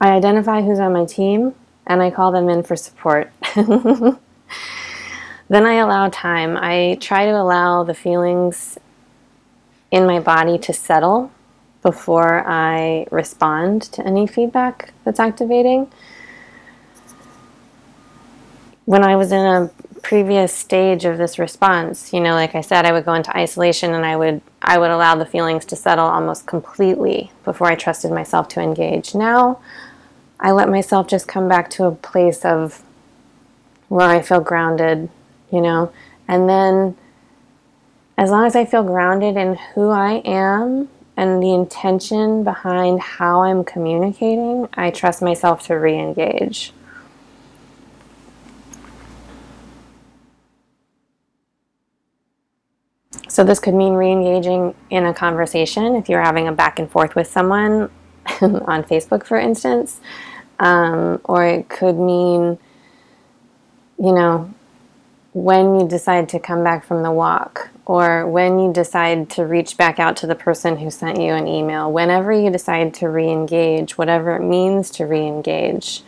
I 0.00 0.08
identify 0.10 0.62
who's 0.62 0.80
on 0.80 0.92
my 0.92 1.04
team 1.04 1.54
and 1.86 2.02
I 2.02 2.10
call 2.10 2.32
them 2.32 2.48
in 2.48 2.64
for 2.64 2.74
support. 2.74 3.32
then 3.54 4.18
I 5.50 5.74
allow 5.74 6.08
time. 6.08 6.56
I 6.60 6.98
try 7.00 7.26
to 7.26 7.32
allow 7.32 7.84
the 7.84 7.94
feelings 7.94 8.76
in 9.94 10.06
my 10.06 10.18
body 10.18 10.58
to 10.58 10.72
settle 10.72 11.30
before 11.80 12.42
I 12.44 13.06
respond 13.12 13.82
to 13.92 14.04
any 14.04 14.26
feedback 14.26 14.92
that's 15.04 15.20
activating. 15.20 15.88
When 18.86 19.04
I 19.04 19.14
was 19.14 19.30
in 19.30 19.46
a 19.46 19.70
previous 20.02 20.52
stage 20.52 21.04
of 21.04 21.16
this 21.16 21.38
response, 21.38 22.12
you 22.12 22.18
know, 22.18 22.34
like 22.34 22.56
I 22.56 22.60
said, 22.60 22.84
I 22.84 22.90
would 22.90 23.04
go 23.04 23.14
into 23.14 23.34
isolation 23.36 23.94
and 23.94 24.04
I 24.04 24.16
would 24.16 24.42
I 24.60 24.78
would 24.78 24.90
allow 24.90 25.14
the 25.14 25.26
feelings 25.26 25.64
to 25.66 25.76
settle 25.76 26.06
almost 26.06 26.44
completely 26.44 27.30
before 27.44 27.68
I 27.68 27.76
trusted 27.76 28.10
myself 28.10 28.48
to 28.48 28.60
engage. 28.60 29.14
Now, 29.14 29.60
I 30.40 30.50
let 30.50 30.68
myself 30.68 31.06
just 31.06 31.28
come 31.28 31.48
back 31.48 31.70
to 31.70 31.84
a 31.84 31.92
place 31.92 32.44
of 32.44 32.82
where 33.88 34.08
I 34.08 34.22
feel 34.22 34.40
grounded, 34.40 35.08
you 35.52 35.60
know, 35.60 35.92
and 36.26 36.48
then 36.48 36.96
as 38.16 38.30
long 38.30 38.46
as 38.46 38.54
I 38.54 38.64
feel 38.64 38.84
grounded 38.84 39.36
in 39.36 39.56
who 39.74 39.90
I 39.90 40.22
am 40.24 40.88
and 41.16 41.42
the 41.42 41.52
intention 41.52 42.44
behind 42.44 43.00
how 43.00 43.42
I'm 43.42 43.64
communicating, 43.64 44.68
I 44.74 44.90
trust 44.90 45.20
myself 45.20 45.66
to 45.66 45.74
re 45.74 45.98
engage. 45.98 46.72
So, 53.28 53.42
this 53.42 53.58
could 53.58 53.74
mean 53.74 53.94
re 53.94 54.12
engaging 54.12 54.74
in 54.90 55.06
a 55.06 55.14
conversation 55.14 55.96
if 55.96 56.08
you're 56.08 56.22
having 56.22 56.46
a 56.46 56.52
back 56.52 56.78
and 56.78 56.88
forth 56.88 57.16
with 57.16 57.26
someone 57.26 57.90
on 58.40 58.84
Facebook, 58.84 59.24
for 59.26 59.38
instance. 59.38 60.00
Um, 60.60 61.20
or 61.24 61.44
it 61.44 61.68
could 61.68 61.96
mean, 61.96 62.58
you 63.98 64.12
know, 64.12 64.54
when 65.32 65.80
you 65.80 65.88
decide 65.88 66.28
to 66.28 66.38
come 66.38 66.62
back 66.62 66.84
from 66.84 67.02
the 67.02 67.10
walk 67.10 67.70
or 67.86 68.26
when 68.26 68.58
you 68.58 68.72
decide 68.72 69.28
to 69.30 69.44
reach 69.44 69.76
back 69.76 69.98
out 69.98 70.16
to 70.16 70.26
the 70.26 70.34
person 70.34 70.78
who 70.78 70.90
sent 70.90 71.20
you 71.20 71.32
an 71.32 71.46
email, 71.46 71.92
whenever 71.92 72.32
you 72.32 72.50
decide 72.50 72.94
to 72.94 73.08
re 73.08 73.28
engage, 73.28 73.98
whatever 73.98 74.36
it 74.36 74.42
means 74.42 74.90
to 74.92 75.04
re 75.04 75.26
engage, 75.26 76.02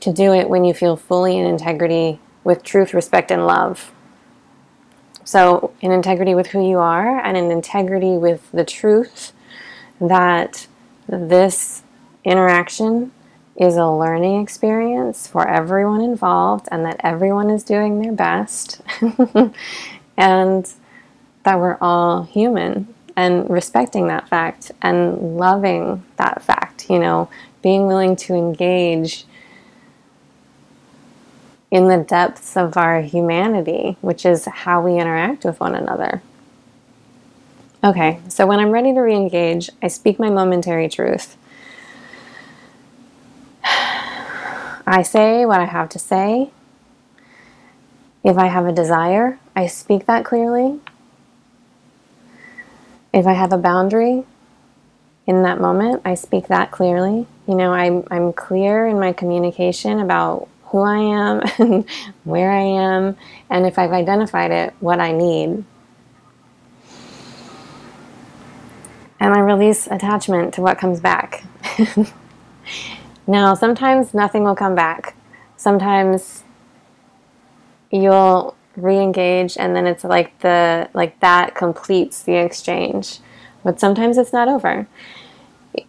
to 0.00 0.12
do 0.12 0.32
it 0.32 0.48
when 0.48 0.64
you 0.64 0.74
feel 0.74 0.96
fully 0.96 1.36
in 1.36 1.46
integrity 1.46 2.18
with 2.42 2.62
truth, 2.62 2.94
respect, 2.94 3.30
and 3.30 3.46
love. 3.46 3.92
So, 5.24 5.74
in 5.80 5.92
integrity 5.92 6.34
with 6.34 6.48
who 6.48 6.66
you 6.66 6.78
are 6.78 7.20
and 7.20 7.36
in 7.36 7.50
integrity 7.50 8.16
with 8.16 8.50
the 8.50 8.64
truth 8.64 9.32
that 10.00 10.66
this 11.06 11.82
interaction 12.24 13.12
is 13.56 13.76
a 13.76 13.86
learning 13.86 14.40
experience 14.40 15.26
for 15.26 15.46
everyone 15.46 16.00
involved 16.00 16.68
and 16.70 16.84
that 16.86 17.00
everyone 17.00 17.50
is 17.50 17.64
doing 17.64 18.00
their 18.00 18.12
best 18.12 18.80
and 20.16 20.72
that 21.48 21.58
we're 21.58 21.78
all 21.80 22.24
human 22.24 22.86
and 23.16 23.48
respecting 23.48 24.08
that 24.08 24.28
fact 24.28 24.70
and 24.82 25.38
loving 25.38 26.04
that 26.18 26.42
fact, 26.42 26.90
you 26.90 26.98
know, 26.98 27.30
being 27.62 27.86
willing 27.86 28.14
to 28.14 28.34
engage 28.34 29.24
in 31.70 31.88
the 31.88 31.96
depths 31.96 32.54
of 32.54 32.76
our 32.76 33.00
humanity, 33.00 33.96
which 34.02 34.26
is 34.26 34.44
how 34.44 34.82
we 34.82 34.98
interact 35.00 35.46
with 35.46 35.58
one 35.58 35.74
another. 35.74 36.20
Okay, 37.82 38.20
so 38.28 38.46
when 38.46 38.60
I'm 38.60 38.70
ready 38.70 38.92
to 38.92 39.00
re 39.00 39.14
engage, 39.14 39.70
I 39.82 39.88
speak 39.88 40.18
my 40.18 40.28
momentary 40.28 40.90
truth. 40.90 41.38
I 43.64 45.02
say 45.02 45.46
what 45.46 45.60
I 45.60 45.64
have 45.64 45.88
to 45.90 45.98
say. 45.98 46.50
If 48.22 48.36
I 48.36 48.48
have 48.48 48.66
a 48.66 48.72
desire, 48.72 49.38
I 49.56 49.66
speak 49.66 50.04
that 50.04 50.26
clearly. 50.26 50.80
If 53.18 53.26
I 53.26 53.32
have 53.32 53.52
a 53.52 53.58
boundary 53.58 54.22
in 55.26 55.42
that 55.42 55.60
moment, 55.60 56.02
I 56.04 56.14
speak 56.14 56.46
that 56.46 56.70
clearly. 56.70 57.26
You 57.48 57.56
know, 57.56 57.72
I'm, 57.72 58.06
I'm 58.12 58.32
clear 58.32 58.86
in 58.86 59.00
my 59.00 59.12
communication 59.12 59.98
about 59.98 60.46
who 60.66 60.82
I 60.82 60.98
am 60.98 61.42
and 61.58 61.90
where 62.22 62.52
I 62.52 62.60
am, 62.60 63.16
and 63.50 63.66
if 63.66 63.76
I've 63.76 63.90
identified 63.90 64.52
it, 64.52 64.72
what 64.78 65.00
I 65.00 65.10
need. 65.10 65.64
And 69.18 69.34
I 69.34 69.40
release 69.40 69.88
attachment 69.88 70.54
to 70.54 70.60
what 70.60 70.78
comes 70.78 71.00
back. 71.00 71.42
now, 73.26 73.54
sometimes 73.54 74.14
nothing 74.14 74.44
will 74.44 74.54
come 74.54 74.76
back. 74.76 75.16
Sometimes 75.56 76.44
you'll 77.90 78.54
re-engage 78.82 79.56
and 79.56 79.74
then 79.74 79.86
it's 79.86 80.04
like 80.04 80.38
the 80.40 80.88
like 80.94 81.18
that 81.20 81.54
completes 81.54 82.22
the 82.22 82.34
exchange. 82.34 83.18
But 83.64 83.80
sometimes 83.80 84.18
it's 84.18 84.32
not 84.32 84.48
over. 84.48 84.86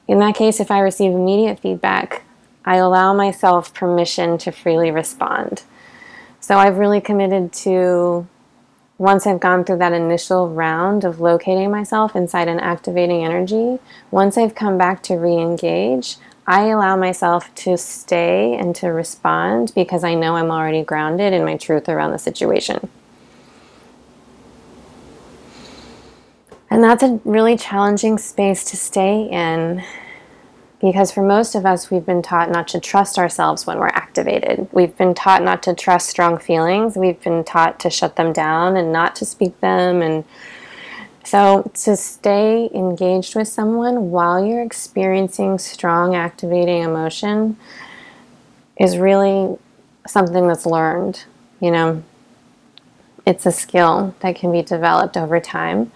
In 0.07 0.19
that 0.19 0.35
case, 0.35 0.59
if 0.59 0.71
I 0.71 0.79
receive 0.79 1.11
immediate 1.11 1.59
feedback, 1.59 2.23
I 2.65 2.75
allow 2.75 3.13
myself 3.13 3.73
permission 3.73 4.37
to 4.39 4.51
freely 4.51 4.91
respond. 4.91 5.63
So 6.39 6.57
I've 6.57 6.77
really 6.77 7.01
committed 7.01 7.53
to, 7.53 8.27
once 8.97 9.25
I've 9.25 9.39
gone 9.39 9.63
through 9.63 9.77
that 9.77 9.93
initial 9.93 10.49
round 10.49 11.03
of 11.03 11.19
locating 11.19 11.71
myself 11.71 12.15
inside 12.15 12.47
an 12.47 12.59
activating 12.59 13.23
energy, 13.23 13.79
once 14.11 14.37
I've 14.37 14.55
come 14.55 14.77
back 14.77 15.01
to 15.03 15.15
re 15.15 15.33
engage, 15.33 16.17
I 16.49 16.69
allow 16.69 16.95
myself 16.95 17.53
to 17.55 17.77
stay 17.77 18.55
and 18.55 18.75
to 18.77 18.87
respond 18.87 19.71
because 19.75 20.03
I 20.03 20.15
know 20.15 20.35
I'm 20.35 20.49
already 20.49 20.81
grounded 20.81 21.31
in 21.31 21.45
my 21.45 21.57
truth 21.57 21.87
around 21.87 22.11
the 22.11 22.17
situation. 22.17 22.89
And 26.71 26.83
that's 26.83 27.03
a 27.03 27.19
really 27.23 27.55
challenging 27.55 28.17
space 28.17 28.63
to 28.71 28.77
stay 28.77 29.29
in 29.29 29.83
because 30.81 31.11
for 31.11 31.21
most 31.21 31.53
of 31.53 31.67
us, 31.67 31.91
we've 31.91 32.05
been 32.05 32.23
taught 32.23 32.49
not 32.49 32.67
to 32.69 32.79
trust 32.79 33.19
ourselves 33.19 33.67
when 33.67 33.77
we're 33.77 33.87
activated. 33.87 34.67
We've 34.71 34.97
been 34.97 35.13
taught 35.13 35.43
not 35.43 35.61
to 35.63 35.75
trust 35.75 36.09
strong 36.09 36.39
feelings. 36.39 36.95
We've 36.95 37.21
been 37.21 37.43
taught 37.43 37.79
to 37.81 37.91
shut 37.91 38.15
them 38.15 38.33
down 38.33 38.75
and 38.75 38.91
not 38.91 39.15
to 39.17 39.25
speak 39.25 39.59
them. 39.59 40.01
And 40.01 40.23
so 41.23 41.69
to 41.73 41.95
stay 41.95 42.69
engaged 42.73 43.35
with 43.35 43.47
someone 43.47 44.11
while 44.11 44.43
you're 44.43 44.63
experiencing 44.63 45.59
strong 45.59 46.15
activating 46.15 46.83
emotion 46.83 47.57
is 48.77 48.97
really 48.97 49.57
something 50.07 50.47
that's 50.47 50.65
learned. 50.65 51.25
You 51.59 51.71
know, 51.71 52.03
it's 53.25 53.45
a 53.45 53.51
skill 53.51 54.15
that 54.21 54.35
can 54.35 54.51
be 54.51 54.61
developed 54.61 55.17
over 55.17 55.39
time. 55.39 55.91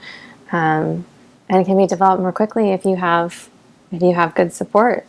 Um, 0.51 1.05
and 1.49 1.62
it 1.62 1.65
can 1.65 1.77
be 1.77 1.88
developed 1.88 2.21
more 2.21 2.31
quickly 2.31 2.71
if 2.71 2.86
you 2.86 2.95
have 2.95 3.49
if 3.91 4.01
you 4.01 4.13
have 4.13 4.33
good 4.33 4.51
support 4.51 5.05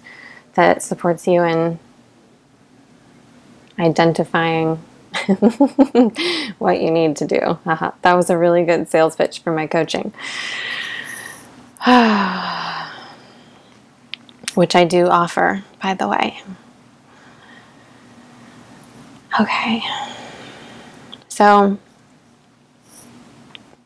that 0.55 0.83
supports 0.83 1.27
you 1.27 1.43
in 1.43 1.79
identifying 3.79 4.79
what 6.59 6.81
you 6.81 6.91
need 6.91 7.17
to 7.17 7.27
do. 7.27 7.59
That 7.65 8.15
was 8.15 8.31
a 8.31 8.39
really 8.39 8.65
good 8.65 8.91
sales 8.91 9.17
pitch 9.17 9.41
for 9.41 9.53
my 9.53 9.67
coaching. 9.67 10.13
Which 14.55 14.75
I 14.75 14.85
do 14.85 15.09
offer, 15.09 15.65
by 15.83 15.95
the 15.95 16.09
way. 16.09 16.41
Okay. 19.41 19.83
So, 21.29 21.79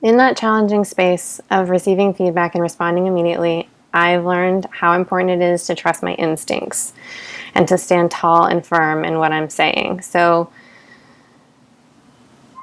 in 0.02 0.18
that 0.18 0.36
challenging 0.36 0.84
space 0.84 1.40
of 1.50 1.70
receiving 1.70 2.12
feedback 2.12 2.54
and 2.54 2.62
responding 2.62 3.06
immediately, 3.06 3.68
I've 3.92 4.24
learned 4.24 4.66
how 4.70 4.92
important 4.92 5.42
it 5.42 5.44
is 5.44 5.66
to 5.66 5.74
trust 5.74 6.02
my 6.02 6.14
instincts 6.14 6.92
and 7.54 7.66
to 7.68 7.78
stand 7.78 8.10
tall 8.10 8.44
and 8.44 8.64
firm 8.64 9.04
in 9.04 9.18
what 9.18 9.32
I'm 9.32 9.48
saying. 9.48 10.02
So, 10.02 10.50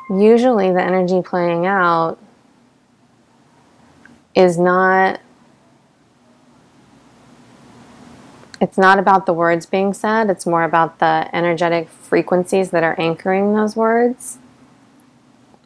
usually 0.10 0.72
the 0.72 0.82
energy 0.82 1.22
playing 1.22 1.66
out 1.66 2.18
is 4.36 4.58
not 4.58 5.20
it's 8.62 8.78
not 8.78 9.00
about 9.00 9.26
the 9.26 9.34
words 9.34 9.66
being 9.66 9.94
said, 9.94 10.30
it's 10.30 10.46
more 10.46 10.64
about 10.64 11.00
the 11.00 11.30
energetic 11.34 11.90
frequencies 11.90 12.72
that 12.72 12.84
are 12.84 13.00
anchoring 13.00 13.54
those 13.54 13.76
words. 13.76 14.40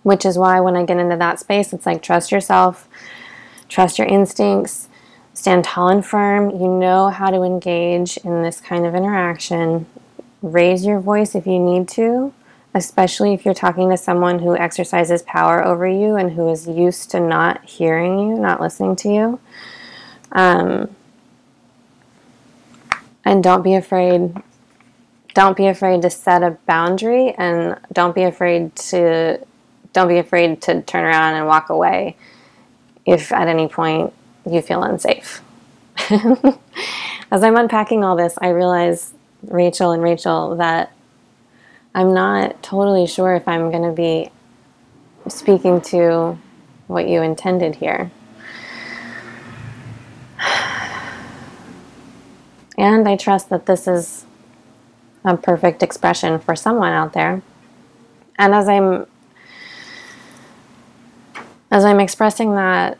Which 0.03 0.25
is 0.25 0.37
why 0.37 0.59
when 0.59 0.75
I 0.75 0.85
get 0.85 0.97
into 0.97 1.15
that 1.17 1.39
space, 1.39 1.71
it's 1.71 1.85
like 1.85 2.01
trust 2.01 2.31
yourself, 2.31 2.87
trust 3.67 3.99
your 3.99 4.07
instincts, 4.07 4.89
stand 5.33 5.65
tall 5.65 5.89
and 5.89 6.05
firm. 6.05 6.49
You 6.49 6.67
know 6.67 7.09
how 7.09 7.29
to 7.29 7.43
engage 7.43 8.17
in 8.17 8.41
this 8.41 8.59
kind 8.59 8.85
of 8.85 8.95
interaction. 8.95 9.85
Raise 10.41 10.85
your 10.85 10.99
voice 10.99 11.35
if 11.35 11.45
you 11.45 11.59
need 11.59 11.87
to, 11.89 12.33
especially 12.73 13.33
if 13.33 13.45
you're 13.45 13.53
talking 13.53 13.89
to 13.89 13.97
someone 13.97 14.39
who 14.39 14.55
exercises 14.55 15.21
power 15.23 15.65
over 15.65 15.87
you 15.87 16.15
and 16.15 16.31
who 16.31 16.49
is 16.49 16.67
used 16.67 17.11
to 17.11 17.19
not 17.19 17.65
hearing 17.65 18.19
you, 18.19 18.35
not 18.35 18.61
listening 18.61 18.95
to 18.97 19.09
you. 19.09 19.39
Um, 20.31 20.95
and 23.25 23.43
don't 23.43 23.63
be 23.63 23.75
afraid. 23.75 24.35
Don't 25.33 25.57
be 25.57 25.67
afraid 25.67 26.01
to 26.01 26.09
set 26.09 26.43
a 26.43 26.51
boundary, 26.65 27.31
and 27.37 27.79
don't 27.93 28.15
be 28.15 28.23
afraid 28.23 28.75
to 28.75 29.45
don't 29.93 30.07
be 30.07 30.17
afraid 30.17 30.61
to 30.63 30.81
turn 30.83 31.03
around 31.03 31.35
and 31.35 31.47
walk 31.47 31.69
away 31.69 32.15
if 33.05 33.31
at 33.31 33.47
any 33.47 33.67
point 33.67 34.13
you 34.49 34.61
feel 34.61 34.83
unsafe. 34.83 35.41
As 37.31 37.43
I'm 37.43 37.55
unpacking 37.55 38.03
all 38.03 38.15
this, 38.15 38.37
I 38.41 38.49
realize, 38.49 39.13
Rachel 39.43 39.91
and 39.91 40.01
Rachel, 40.01 40.55
that 40.57 40.91
I'm 41.93 42.13
not 42.13 42.61
totally 42.61 43.07
sure 43.07 43.35
if 43.35 43.47
I'm 43.47 43.71
going 43.71 43.83
to 43.83 43.91
be 43.91 44.31
speaking 45.27 45.81
to 45.81 46.37
what 46.87 47.07
you 47.07 47.21
intended 47.21 47.75
here. 47.75 48.11
And 52.77 53.09
I 53.09 53.17
trust 53.17 53.49
that 53.49 53.65
this 53.65 53.87
is 53.89 54.25
a 55.25 55.35
perfect 55.35 55.83
expression 55.83 56.39
for 56.39 56.55
someone 56.55 56.93
out 56.93 57.11
there. 57.11 57.41
And 58.37 58.55
as 58.55 58.69
I'm 58.69 59.05
as 61.71 61.83
I'm 61.83 61.99
expressing 61.99 62.55
that 62.55 62.97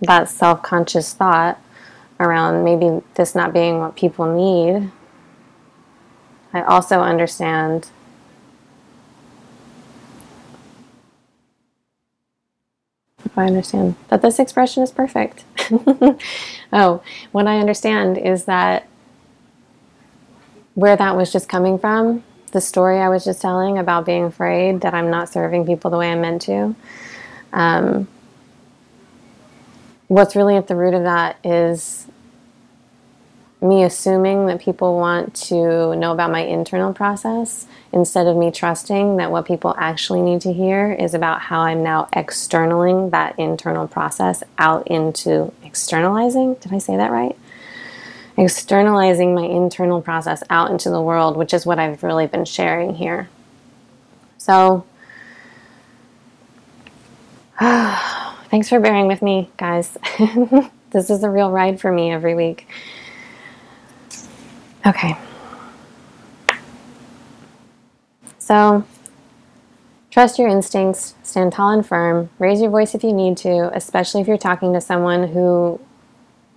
that 0.00 0.28
self 0.28 0.62
conscious 0.62 1.14
thought 1.14 1.60
around 2.18 2.64
maybe 2.64 3.02
this 3.14 3.36
not 3.36 3.52
being 3.52 3.78
what 3.78 3.94
people 3.94 4.26
need, 4.26 4.90
I 6.52 6.62
also 6.62 7.00
understand 7.00 7.90
I 13.34 13.46
understand 13.46 13.96
that 14.08 14.20
this 14.20 14.38
expression 14.38 14.82
is 14.82 14.90
perfect. 14.90 15.44
oh, 16.72 17.02
what 17.30 17.46
I 17.46 17.58
understand 17.60 18.18
is 18.18 18.44
that 18.44 18.86
where 20.74 20.96
that 20.96 21.16
was 21.16 21.32
just 21.32 21.48
coming 21.48 21.78
from 21.78 22.24
the 22.52 22.60
story 22.60 22.98
I 22.98 23.08
was 23.08 23.24
just 23.24 23.40
telling 23.40 23.78
about 23.78 24.06
being 24.06 24.24
afraid 24.24 24.82
that 24.82 24.94
I'm 24.94 25.10
not 25.10 25.30
serving 25.30 25.66
people 25.66 25.90
the 25.90 25.96
way 25.96 26.12
I'm 26.12 26.20
meant 26.20 26.42
to. 26.42 26.76
Um, 27.52 28.08
what's 30.08 30.36
really 30.36 30.56
at 30.56 30.68
the 30.68 30.76
root 30.76 30.94
of 30.94 31.02
that 31.02 31.38
is 31.42 32.06
me 33.62 33.84
assuming 33.84 34.46
that 34.46 34.60
people 34.60 34.96
want 34.96 35.34
to 35.34 35.94
know 35.94 36.12
about 36.12 36.32
my 36.32 36.40
internal 36.40 36.92
process 36.92 37.66
instead 37.92 38.26
of 38.26 38.36
me 38.36 38.50
trusting 38.50 39.16
that 39.18 39.30
what 39.30 39.46
people 39.46 39.74
actually 39.78 40.20
need 40.20 40.40
to 40.40 40.52
hear 40.52 40.92
is 40.92 41.14
about 41.14 41.40
how 41.40 41.60
I'm 41.60 41.82
now 41.82 42.08
externaling 42.12 43.12
that 43.12 43.38
internal 43.38 43.86
process 43.86 44.42
out 44.58 44.88
into 44.88 45.52
externalizing. 45.62 46.54
Did 46.54 46.72
I 46.72 46.78
say 46.78 46.96
that 46.96 47.12
right? 47.12 47.36
Externalizing 48.36 49.34
my 49.34 49.44
internal 49.44 50.02
process 50.02 50.42
out 50.50 50.70
into 50.70 50.90
the 50.90 51.00
world, 51.00 51.36
which 51.36 51.54
is 51.54 51.64
what 51.64 51.78
I've 51.78 52.02
really 52.02 52.26
been 52.26 52.44
sharing 52.44 52.94
here. 52.96 53.28
So, 54.38 54.84
thanks 57.60 58.68
for 58.68 58.80
bearing 58.80 59.06
with 59.06 59.22
me, 59.22 59.52
guys. 59.56 59.96
this 60.90 61.10
is 61.10 61.22
a 61.22 61.30
real 61.30 61.50
ride 61.50 61.80
for 61.80 61.92
me 61.92 62.10
every 62.10 62.34
week. 62.34 62.66
Okay. 64.84 65.16
So, 68.38 68.84
trust 70.10 70.38
your 70.38 70.48
instincts, 70.48 71.14
stand 71.22 71.52
tall 71.52 71.70
and 71.70 71.86
firm, 71.86 72.30
raise 72.38 72.60
your 72.60 72.70
voice 72.70 72.94
if 72.94 73.04
you 73.04 73.12
need 73.12 73.36
to, 73.38 73.70
especially 73.74 74.20
if 74.20 74.26
you're 74.26 74.36
talking 74.36 74.72
to 74.72 74.80
someone 74.80 75.28
who 75.28 75.80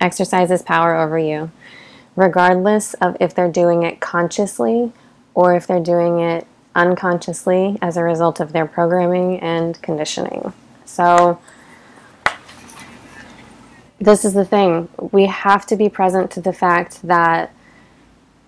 exercises 0.00 0.62
power 0.62 0.96
over 0.96 1.18
you, 1.18 1.50
regardless 2.16 2.94
of 2.94 3.16
if 3.20 3.34
they're 3.34 3.50
doing 3.50 3.84
it 3.84 4.00
consciously 4.00 4.92
or 5.34 5.54
if 5.54 5.66
they're 5.66 5.80
doing 5.80 6.18
it 6.18 6.46
unconsciously 6.74 7.78
as 7.80 7.96
a 7.96 8.02
result 8.02 8.40
of 8.40 8.52
their 8.52 8.66
programming 8.66 9.38
and 9.40 9.80
conditioning. 9.82 10.52
So, 10.84 11.40
this 14.00 14.24
is 14.24 14.34
the 14.34 14.44
thing. 14.44 14.88
We 14.98 15.26
have 15.26 15.64
to 15.66 15.76
be 15.76 15.88
present 15.88 16.30
to 16.32 16.40
the 16.40 16.52
fact 16.52 17.02
that 17.02 17.52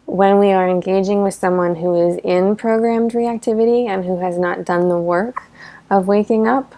when 0.08 0.38
we 0.38 0.52
are 0.52 0.66
engaging 0.66 1.22
with 1.22 1.34
someone 1.34 1.74
who 1.74 2.08
is 2.08 2.18
in 2.24 2.56
programmed 2.56 3.12
reactivity 3.12 3.86
and 3.86 4.06
who 4.06 4.18
has 4.18 4.38
not 4.38 4.64
done 4.64 4.88
the 4.88 4.96
work 4.98 5.42
of 5.90 6.08
waking 6.08 6.48
up 6.48 6.74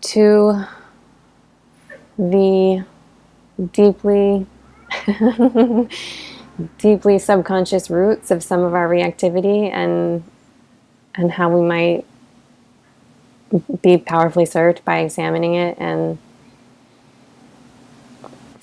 to 0.00 0.64
the 2.18 2.84
deeply 3.72 4.46
deeply 6.78 7.18
subconscious 7.20 7.88
roots 7.88 8.32
of 8.32 8.42
some 8.42 8.62
of 8.62 8.74
our 8.74 8.88
reactivity 8.88 9.70
and 9.70 10.24
and 11.14 11.30
how 11.30 11.48
we 11.48 11.64
might 11.64 12.04
be 13.80 13.96
powerfully 13.96 14.44
served 14.44 14.84
by 14.84 14.98
examining 14.98 15.54
it 15.54 15.78
and 15.78 16.18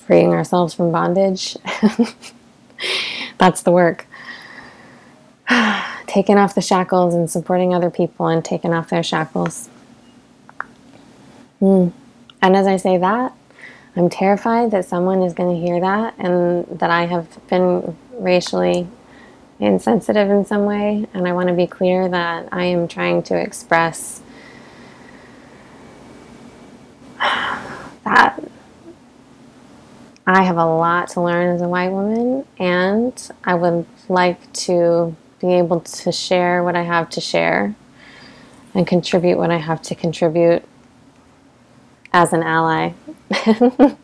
freeing 0.06 0.32
ourselves 0.32 0.74
from 0.74 0.92
bondage. 0.92 1.56
That's 3.38 3.62
the 3.62 3.72
work. 3.72 4.06
taking 6.06 6.38
off 6.38 6.54
the 6.54 6.60
shackles 6.60 7.14
and 7.14 7.30
supporting 7.30 7.74
other 7.74 7.90
people 7.90 8.26
and 8.28 8.44
taking 8.44 8.72
off 8.72 8.90
their 8.90 9.02
shackles. 9.02 9.68
Mm. 11.60 11.92
And 12.42 12.56
as 12.56 12.66
I 12.66 12.76
say 12.76 12.98
that, 12.98 13.32
I'm 13.96 14.10
terrified 14.10 14.70
that 14.72 14.84
someone 14.84 15.22
is 15.22 15.32
going 15.34 15.54
to 15.54 15.66
hear 15.66 15.80
that 15.80 16.14
and 16.18 16.66
that 16.78 16.90
I 16.90 17.06
have 17.06 17.46
been 17.48 17.96
racially 18.12 18.86
insensitive 19.60 20.30
in 20.30 20.44
some 20.44 20.64
way. 20.64 21.06
And 21.14 21.26
I 21.26 21.32
want 21.32 21.48
to 21.48 21.54
be 21.54 21.66
clear 21.66 22.08
that 22.08 22.48
I 22.52 22.64
am 22.64 22.88
trying 22.88 23.22
to 23.24 23.36
express 23.36 24.20
that 27.18 28.42
I 30.26 30.42
have 30.42 30.56
a 30.56 30.64
lot 30.64 31.08
to 31.10 31.20
learn 31.20 31.54
as 31.54 31.60
a 31.60 31.68
white 31.68 31.90
woman, 31.90 32.46
and 32.58 33.30
I 33.44 33.54
would 33.54 33.84
like 34.08 34.52
to 34.54 35.14
be 35.38 35.52
able 35.54 35.80
to 35.80 36.10
share 36.10 36.64
what 36.64 36.74
I 36.74 36.82
have 36.82 37.10
to 37.10 37.20
share 37.20 37.74
and 38.74 38.86
contribute 38.86 39.36
what 39.36 39.50
I 39.50 39.58
have 39.58 39.82
to 39.82 39.94
contribute 39.94 40.64
as 42.12 42.32
an 42.32 42.42
ally. 42.42 42.92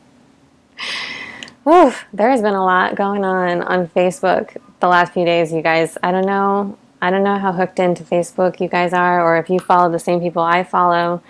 Oof, 1.66 2.04
there 2.12 2.30
has 2.30 2.42
been 2.42 2.54
a 2.54 2.64
lot 2.64 2.96
going 2.96 3.24
on 3.24 3.62
on 3.62 3.88
Facebook 3.88 4.58
the 4.80 4.88
last 4.88 5.14
few 5.14 5.24
days, 5.24 5.52
you 5.52 5.62
guys. 5.62 5.96
I 6.02 6.10
don't 6.10 6.26
know. 6.26 6.76
I 7.00 7.10
don't 7.10 7.24
know 7.24 7.38
how 7.38 7.52
hooked 7.52 7.78
into 7.78 8.02
Facebook 8.02 8.60
you 8.60 8.68
guys 8.68 8.92
are, 8.92 9.24
or 9.24 9.38
if 9.38 9.48
you 9.48 9.58
follow 9.58 9.90
the 9.90 9.98
same 9.98 10.20
people 10.20 10.42
I 10.42 10.64
follow. 10.64 11.22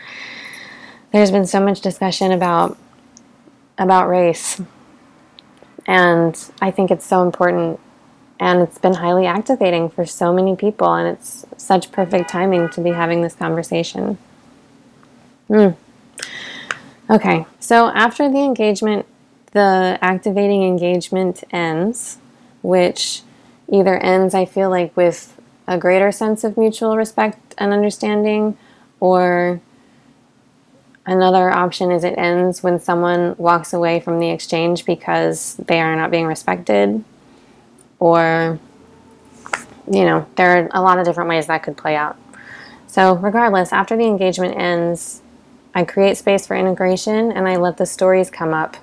There's 1.12 1.31
been 1.31 1.46
so 1.46 1.61
much 1.61 1.81
discussion 1.81 2.33
about 2.33 2.76
about 3.79 4.09
race 4.09 4.61
and 5.87 6.51
I 6.61 6.71
think 6.71 6.90
it's 6.90 7.07
so 7.07 7.23
important 7.23 7.81
and 8.38 8.62
it's 8.62 8.79
been 8.79 8.95
highly 8.95 9.27
activating 9.27 9.90
for 9.90 10.07
so 10.07 10.33
many 10.33 10.57
people 10.57 10.93
and 10.95 11.07
it's 11.09 11.45
such 11.57 11.93
perfect 11.93 12.31
timing 12.31 12.71
to 12.71 12.81
be 12.81 12.90
having 12.90 13.21
this 13.23 13.35
conversation. 13.35 14.16
Mm. 15.49 15.77
Okay, 17.11 17.45
so 17.59 17.88
after 17.88 18.31
the 18.31 18.38
engagement, 18.38 19.05
the 19.53 19.99
activating 20.01 20.62
engagement 20.62 21.45
ends, 21.51 22.19
which 22.62 23.23
either 23.69 23.99
ends, 23.99 24.35
I 24.35 24.45
feel 24.45 24.71
like, 24.71 24.97
with 24.97 25.37
a 25.66 25.77
greater 25.77 26.12
sense 26.12 26.45
of 26.45 26.57
mutual 26.57 26.97
respect 26.97 27.55
and 27.59 27.73
understanding, 27.73 28.57
or 29.01 29.61
Another 31.11 31.51
option 31.51 31.90
is 31.90 32.05
it 32.05 32.16
ends 32.16 32.62
when 32.62 32.79
someone 32.79 33.35
walks 33.37 33.73
away 33.73 33.99
from 33.99 34.20
the 34.20 34.31
exchange 34.31 34.85
because 34.85 35.57
they 35.57 35.81
are 35.81 35.96
not 35.96 36.12
being 36.12 36.27
respected, 36.27 37.03
or, 37.99 38.61
you 39.90 40.05
know, 40.05 40.25
there 40.37 40.57
are 40.57 40.68
a 40.73 40.81
lot 40.81 41.01
of 41.01 41.05
different 41.05 41.29
ways 41.29 41.49
that 41.49 41.64
could 41.64 41.77
play 41.77 41.96
out. 41.96 42.16
So, 42.87 43.16
regardless, 43.16 43.73
after 43.73 43.96
the 43.96 44.05
engagement 44.05 44.57
ends, 44.57 45.20
I 45.75 45.83
create 45.83 46.16
space 46.16 46.46
for 46.46 46.55
integration 46.55 47.33
and 47.33 47.49
I 47.49 47.57
let 47.57 47.77
the 47.77 47.87
stories 47.87 48.31
come 48.31 48.55
up 48.55 48.77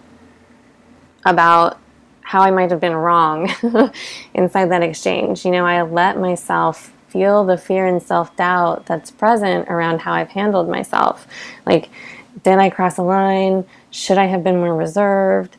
about 1.23 1.79
how 2.23 2.41
I 2.41 2.51
might 2.51 2.71
have 2.71 2.81
been 2.81 2.93
wrong 2.95 3.49
inside 4.33 4.69
that 4.71 4.83
exchange. 4.83 5.45
You 5.45 5.51
know, 5.51 5.65
I 5.65 5.81
let 5.81 6.19
myself 6.19 6.91
feel 7.07 7.45
the 7.45 7.57
fear 7.57 7.87
and 7.87 8.03
self 8.03 8.35
doubt 8.35 8.85
that's 8.85 9.11
present 9.11 9.67
around 9.69 10.01
how 10.01 10.13
I've 10.13 10.29
handled 10.29 10.69
myself. 10.69 11.25
Like, 11.65 11.89
did 12.43 12.59
I 12.59 12.69
cross 12.69 12.97
a 12.97 13.03
line? 13.03 13.65
Should 13.91 14.17
I 14.17 14.25
have 14.25 14.43
been 14.43 14.57
more 14.57 14.75
reserved? 14.75 15.57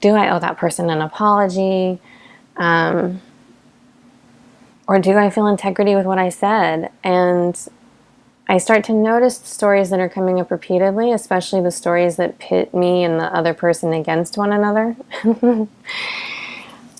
Do 0.00 0.10
I 0.10 0.30
owe 0.30 0.38
that 0.38 0.56
person 0.56 0.90
an 0.90 1.00
apology? 1.00 2.00
Um, 2.56 3.20
or 4.86 4.98
do 4.98 5.16
I 5.16 5.30
feel 5.30 5.46
integrity 5.46 5.94
with 5.94 6.06
what 6.06 6.18
I 6.18 6.28
said? 6.28 6.90
And 7.02 7.58
I 8.46 8.58
start 8.58 8.84
to 8.84 8.92
notice 8.92 9.38
stories 9.38 9.88
that 9.90 10.00
are 10.00 10.08
coming 10.08 10.38
up 10.38 10.50
repeatedly, 10.50 11.12
especially 11.12 11.62
the 11.62 11.70
stories 11.70 12.16
that 12.16 12.38
pit 12.38 12.74
me 12.74 13.02
and 13.02 13.18
the 13.18 13.34
other 13.34 13.54
person 13.54 13.92
against 13.94 14.36
one 14.36 14.52
another. 14.52 14.96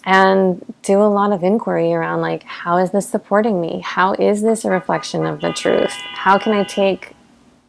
and 0.06 0.64
do 0.82 1.00
a 1.00 1.04
lot 1.04 1.32
of 1.32 1.42
inquiry 1.42 1.92
around 1.92 2.20
like 2.20 2.42
how 2.44 2.76
is 2.78 2.90
this 2.90 3.08
supporting 3.08 3.60
me? 3.60 3.80
How 3.80 4.12
is 4.14 4.42
this 4.42 4.64
a 4.64 4.70
reflection 4.70 5.26
of 5.26 5.40
the 5.40 5.52
truth? 5.52 5.92
How 6.14 6.38
can 6.38 6.52
I 6.52 6.64
take 6.64 7.13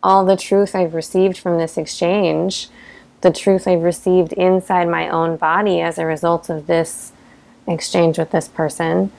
all 0.06 0.24
the 0.24 0.38
truth 0.38 0.76
I've 0.76 0.94
received 0.94 1.36
from 1.36 1.58
this 1.58 1.78
exchange, 1.80 2.70
the 3.22 3.32
truth 3.32 3.68
I've 3.68 3.82
received 3.82 4.34
inside 4.34 4.88
my 4.88 5.10
own 5.10 5.36
body 5.36 5.82
as 5.82 5.98
a 5.98 6.06
result 6.06 6.48
of 6.48 6.68
this 6.68 7.12
exchange 7.68 8.20
with 8.20 8.30
this 8.30 8.48
person, 8.48 9.12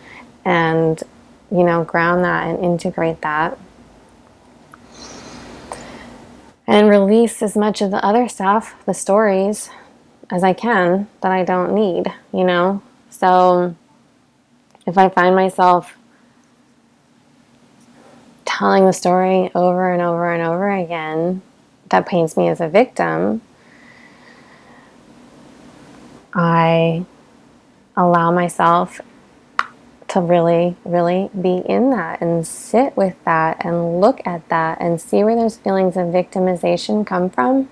and, 0.44 1.02
you 1.50 1.64
know, 1.64 1.82
ground 1.82 2.24
that 2.24 2.46
and 2.46 2.64
integrate 2.64 3.20
that. 3.22 3.58
And 6.68 6.88
release 6.88 7.42
as 7.42 7.56
much 7.56 7.82
of 7.82 7.90
the 7.90 8.04
other 8.04 8.28
stuff, 8.28 8.76
the 8.86 8.94
stories, 8.94 9.70
as 10.30 10.44
I 10.44 10.52
can 10.52 11.08
that 11.20 11.32
I 11.32 11.42
don't 11.42 11.74
need, 11.74 12.12
you 12.32 12.44
know? 12.44 12.80
So 13.10 13.74
if 14.86 14.96
I 14.96 15.08
find 15.08 15.34
myself 15.34 15.96
telling 18.56 18.86
the 18.86 18.92
story 18.92 19.50
over 19.54 19.92
and 19.92 20.00
over 20.00 20.32
and 20.32 20.42
over 20.42 20.70
again 20.70 21.42
that 21.90 22.06
paints 22.06 22.36
me 22.38 22.48
as 22.48 22.58
a 22.58 22.68
victim, 22.68 23.42
I 26.32 27.04
allow 27.96 28.30
myself 28.30 29.00
to 30.08 30.20
really, 30.20 30.74
really 30.84 31.28
be 31.38 31.58
in 31.66 31.90
that 31.90 32.22
and 32.22 32.46
sit 32.46 32.96
with 32.96 33.22
that 33.24 33.62
and 33.64 34.00
look 34.00 34.26
at 34.26 34.48
that 34.48 34.80
and 34.80 35.00
see 35.00 35.22
where 35.22 35.36
those 35.36 35.58
feelings 35.58 35.96
of 35.96 36.06
victimization 36.06 37.06
come 37.06 37.30
from. 37.30 37.68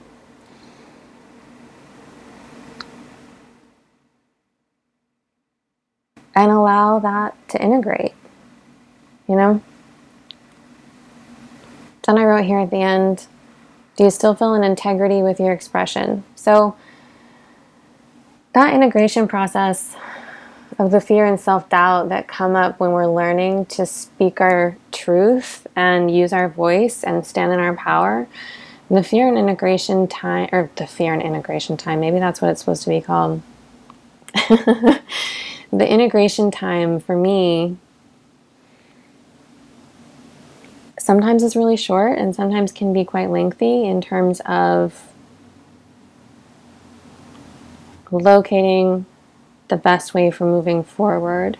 and 6.36 6.50
allow 6.50 6.98
that 6.98 7.32
to 7.48 7.62
integrate, 7.62 8.12
you 9.28 9.36
know? 9.36 9.62
Then 12.06 12.18
I 12.18 12.24
wrote 12.24 12.44
here 12.44 12.60
at 12.60 12.70
the 12.70 12.82
end 12.82 13.26
do 13.96 14.04
you 14.04 14.10
still 14.10 14.34
feel 14.34 14.54
an 14.54 14.64
integrity 14.64 15.22
with 15.22 15.38
your 15.38 15.52
expression? 15.52 16.24
So, 16.34 16.76
that 18.52 18.74
integration 18.74 19.28
process 19.28 19.96
of 20.78 20.90
the 20.90 21.00
fear 21.00 21.24
and 21.24 21.38
self 21.38 21.68
doubt 21.68 22.08
that 22.08 22.26
come 22.26 22.56
up 22.56 22.80
when 22.80 22.90
we're 22.90 23.06
learning 23.06 23.66
to 23.66 23.86
speak 23.86 24.40
our 24.40 24.76
truth 24.90 25.66
and 25.76 26.14
use 26.14 26.32
our 26.32 26.48
voice 26.48 27.04
and 27.04 27.24
stand 27.24 27.52
in 27.52 27.60
our 27.60 27.74
power. 27.74 28.26
The 28.90 29.02
fear 29.02 29.28
and 29.28 29.38
integration 29.38 30.08
time, 30.08 30.48
or 30.52 30.70
the 30.76 30.86
fear 30.86 31.14
and 31.14 31.22
integration 31.22 31.76
time, 31.76 32.00
maybe 32.00 32.18
that's 32.18 32.42
what 32.42 32.50
it's 32.50 32.60
supposed 32.60 32.82
to 32.82 32.90
be 32.90 33.00
called. 33.00 33.42
the 34.34 35.00
integration 35.72 36.50
time 36.50 36.98
for 36.98 37.16
me 37.16 37.78
sometimes 41.04 41.42
is 41.42 41.54
really 41.54 41.76
short 41.76 42.16
and 42.16 42.34
sometimes 42.34 42.72
can 42.72 42.90
be 42.90 43.04
quite 43.04 43.28
lengthy 43.28 43.84
in 43.84 44.00
terms 44.00 44.40
of 44.46 45.12
locating 48.10 49.04
the 49.68 49.76
best 49.76 50.14
way 50.14 50.30
for 50.30 50.46
moving 50.46 50.82
forward. 50.82 51.58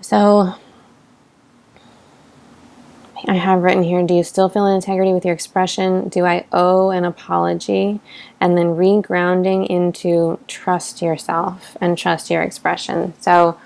So, 0.00 0.56
I 3.28 3.34
have 3.34 3.62
written 3.62 3.84
here 3.84 4.04
Do 4.04 4.14
you 4.14 4.24
still 4.24 4.48
feel 4.48 4.66
an 4.66 4.74
integrity 4.74 5.12
with 5.12 5.24
your 5.24 5.34
expression? 5.34 6.08
Do 6.08 6.26
I 6.26 6.46
owe 6.50 6.90
an 6.90 7.04
apology? 7.04 8.00
And 8.40 8.58
then 8.58 8.74
regrounding 8.74 9.68
into 9.68 10.40
trust 10.48 11.00
yourself 11.00 11.76
and 11.80 11.96
trust 11.96 12.28
your 12.28 12.42
expression. 12.42 13.14
So, 13.20 13.56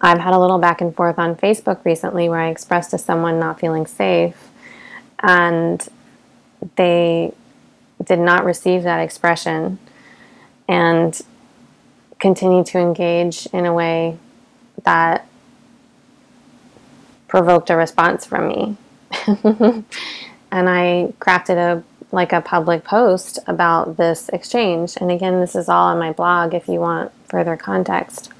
I've 0.00 0.18
had 0.18 0.32
a 0.32 0.38
little 0.38 0.58
back 0.58 0.80
and 0.80 0.94
forth 0.94 1.18
on 1.18 1.36
Facebook 1.36 1.84
recently 1.84 2.28
where 2.28 2.40
I 2.40 2.48
expressed 2.48 2.90
to 2.90 2.98
someone 2.98 3.38
not 3.38 3.60
feeling 3.60 3.86
safe, 3.86 4.50
and 5.20 5.86
they 6.76 7.34
did 8.02 8.18
not 8.18 8.44
receive 8.44 8.82
that 8.84 9.00
expression 9.00 9.78
and 10.68 11.20
continue 12.18 12.64
to 12.64 12.78
engage 12.78 13.46
in 13.46 13.66
a 13.66 13.74
way 13.74 14.16
that 14.84 15.26
provoked 17.28 17.70
a 17.70 17.76
response 17.76 18.24
from 18.24 18.48
me. 18.48 18.76
and 19.26 20.68
I 20.68 21.12
crafted 21.20 21.56
a 21.56 21.82
like 22.12 22.32
a 22.32 22.40
public 22.40 22.84
post 22.84 23.38
about 23.46 23.96
this 23.96 24.28
exchange. 24.30 24.96
And 25.00 25.10
again, 25.10 25.40
this 25.40 25.54
is 25.54 25.68
all 25.68 25.86
on 25.86 25.98
my 25.98 26.12
blog 26.12 26.54
if 26.54 26.66
you 26.66 26.80
want 26.80 27.12
further 27.28 27.56
context. 27.56 28.32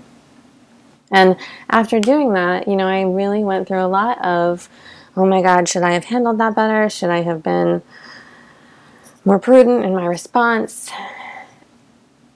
And 1.11 1.37
after 1.69 1.99
doing 2.01 2.33
that, 2.35 2.69
you 2.69 2.77
know, 2.77 2.87
I 2.87 3.03
really 3.03 3.43
went 3.43 3.67
through 3.67 3.83
a 3.83 3.89
lot 3.89 4.25
of, 4.25 4.69
oh 5.17 5.27
my 5.27 5.43
God, 5.43 5.69
should 5.69 5.83
I 5.83 5.93
have 5.93 6.05
handled 6.05 6.39
that 6.39 6.55
better? 6.55 6.89
Should 6.89 7.11
I 7.11 7.23
have 7.23 7.43
been 7.43 7.83
more 9.25 9.39
prudent 9.39 9.85
in 9.85 9.95
my 9.95 10.07
response? 10.07 10.91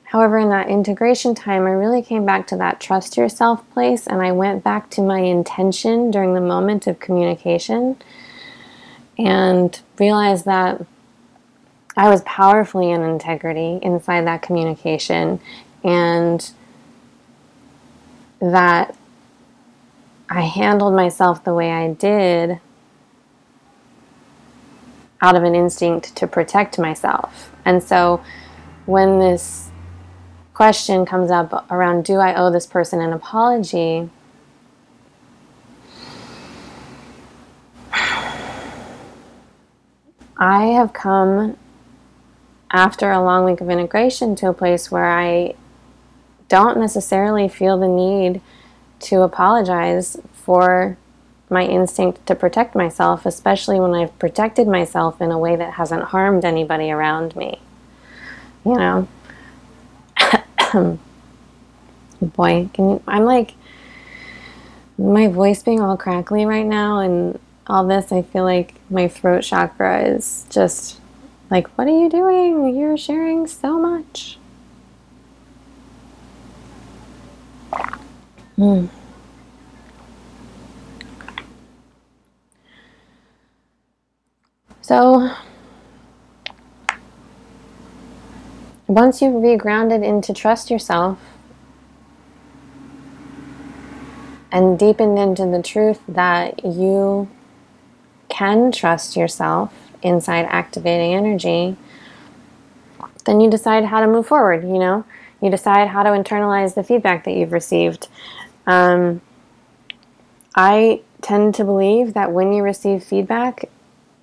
However, 0.05 0.39
in 0.39 0.49
that 0.51 0.69
integration 0.69 1.35
time, 1.35 1.67
I 1.67 1.71
really 1.71 2.03
came 2.03 2.25
back 2.25 2.47
to 2.49 2.57
that 2.57 2.81
trust 2.81 3.17
yourself 3.17 3.69
place 3.73 4.07
and 4.07 4.23
I 4.23 4.31
went 4.33 4.63
back 4.63 4.91
to 4.91 5.03
my 5.03 5.19
intention 5.19 6.11
during 6.11 6.35
the 6.35 6.41
moment 6.41 6.87
of 6.87 7.01
communication 7.01 7.97
and 9.19 9.81
realized 9.99 10.45
that 10.45 10.85
I 11.97 12.09
was 12.09 12.23
powerfully 12.23 12.91
in 12.91 13.03
integrity 13.03 13.79
inside 13.83 14.27
that 14.27 14.43
communication 14.43 15.41
and 15.83 16.49
that 18.41 18.97
I 20.29 20.43
handled 20.43 20.95
myself 20.95 21.45
the 21.45 21.55
way 21.55 21.71
I 21.71 21.93
did 21.93 22.61
out 25.21 25.37
of 25.37 25.43
an 25.43 25.55
instinct 25.55 26.15
to 26.17 26.27
protect 26.27 26.79
myself. 26.79 27.51
And 27.65 27.83
so 27.83 28.23
when 28.87 29.19
this 29.19 29.71
question 30.53 31.07
comes 31.07 31.31
up 31.31 31.71
around 31.71 32.05
do 32.05 32.17
I 32.17 32.35
owe 32.35 32.51
this 32.51 32.67
person 32.67 33.01
an 33.01 33.13
apology? 33.13 34.11
I 40.37 40.67
have 40.67 40.93
come 40.93 41.57
after 42.71 43.11
a 43.11 43.23
long 43.23 43.45
week 43.45 43.61
of 43.61 43.71
integration 43.71 44.35
to 44.37 44.49
a 44.49 44.53
place 44.53 44.91
where 44.91 45.07
I 45.07 45.55
don't 46.49 46.79
necessarily 46.79 47.49
feel 47.49 47.79
the 47.79 47.89
need 47.89 48.41
to 49.01 49.23
apologize 49.23 50.17
for 50.33 50.97
my 51.51 51.65
instinct 51.65 52.27
to 52.27 52.35
protect 52.35 52.75
myself, 52.75 53.27
especially 53.27 53.79
when 53.79 53.95
I've 53.95 54.19
protected 54.19 54.67
myself 54.67 55.21
in 55.21 55.31
a 55.31 55.39
way 55.39 55.57
that 55.57 55.75
hasn't 55.75 56.05
harmed 56.05 56.45
anybody 56.45 56.91
around 56.91 57.37
me. 57.37 57.61
You 58.65 58.75
know? 58.75 59.09
Boy, 62.21 62.69
can 62.73 62.91
you, 62.91 63.03
I'm 63.07 63.25
like, 63.25 63.55
my 64.97 65.29
voice 65.29 65.63
being 65.63 65.81
all 65.81 65.97
crackly 65.97 66.47
right 66.47 66.67
now 66.67 66.99
and 66.99 67.39
all 67.67 67.87
this, 67.87 68.13
I 68.13 68.23
feel 68.23 68.45
like 68.45 68.75
my 68.91 69.09
throat 69.09 69.43
chakra 69.43 70.03
is 70.05 70.47
just 70.51 71.01
like, 71.51 71.69
what 71.77 71.87
are 71.87 71.99
you 71.99 72.09
doing? 72.09 72.77
You're 72.77 72.97
sharing 72.97 73.47
so 73.47 73.79
much. 73.79 74.39
Hmm. 78.57 78.87
So, 84.81 85.35
once 88.87 89.21
you've 89.21 89.35
regrounded 89.35 90.05
into 90.05 90.33
trust 90.33 90.71
yourself 90.71 91.19
and 94.53 94.79
deepened 94.79 95.19
into 95.19 95.47
the 95.47 95.63
truth 95.63 96.01
that 96.07 96.65
you 96.65 97.29
can 98.29 98.71
trust 98.71 99.17
yourself 99.17 99.73
inside 100.03 100.47
activating 100.49 101.15
energy, 101.15 101.77
then 103.25 103.41
you 103.41 103.51
decide 103.51 103.87
how 103.87 104.01
to 104.01 104.07
move 104.07 104.27
forward, 104.27 104.63
you 104.63 104.79
know? 104.79 105.05
You 105.41 105.51
decide 105.51 105.89
how 105.89 106.03
to 106.03 106.11
internalize 106.11 106.75
the 106.75 106.85
feedback 106.85 107.25
that 107.25 107.33
you've 107.33 107.53
received. 107.53 108.09
Um, 108.67 109.21
I 110.55 111.03
tend 111.21 111.55
to 111.57 111.65
believe 111.65 112.15
that 112.15 112.33
when 112.33 112.53
you 112.53 112.63
receive 112.63 113.03
feedback, 113.03 113.69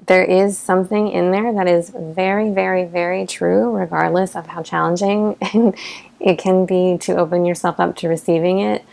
there 0.07 0.23
is 0.23 0.57
something 0.57 1.09
in 1.09 1.31
there 1.31 1.53
that 1.53 1.67
is 1.67 1.89
very, 1.89 2.49
very, 2.49 2.85
very 2.85 3.25
true, 3.25 3.75
regardless 3.75 4.35
of 4.35 4.47
how 4.47 4.63
challenging 4.63 5.37
it 6.19 6.37
can 6.37 6.65
be 6.65 6.97
to 6.99 7.17
open 7.17 7.45
yourself 7.45 7.79
up 7.79 7.95
to 7.97 8.07
receiving 8.07 8.59
it 8.59 8.83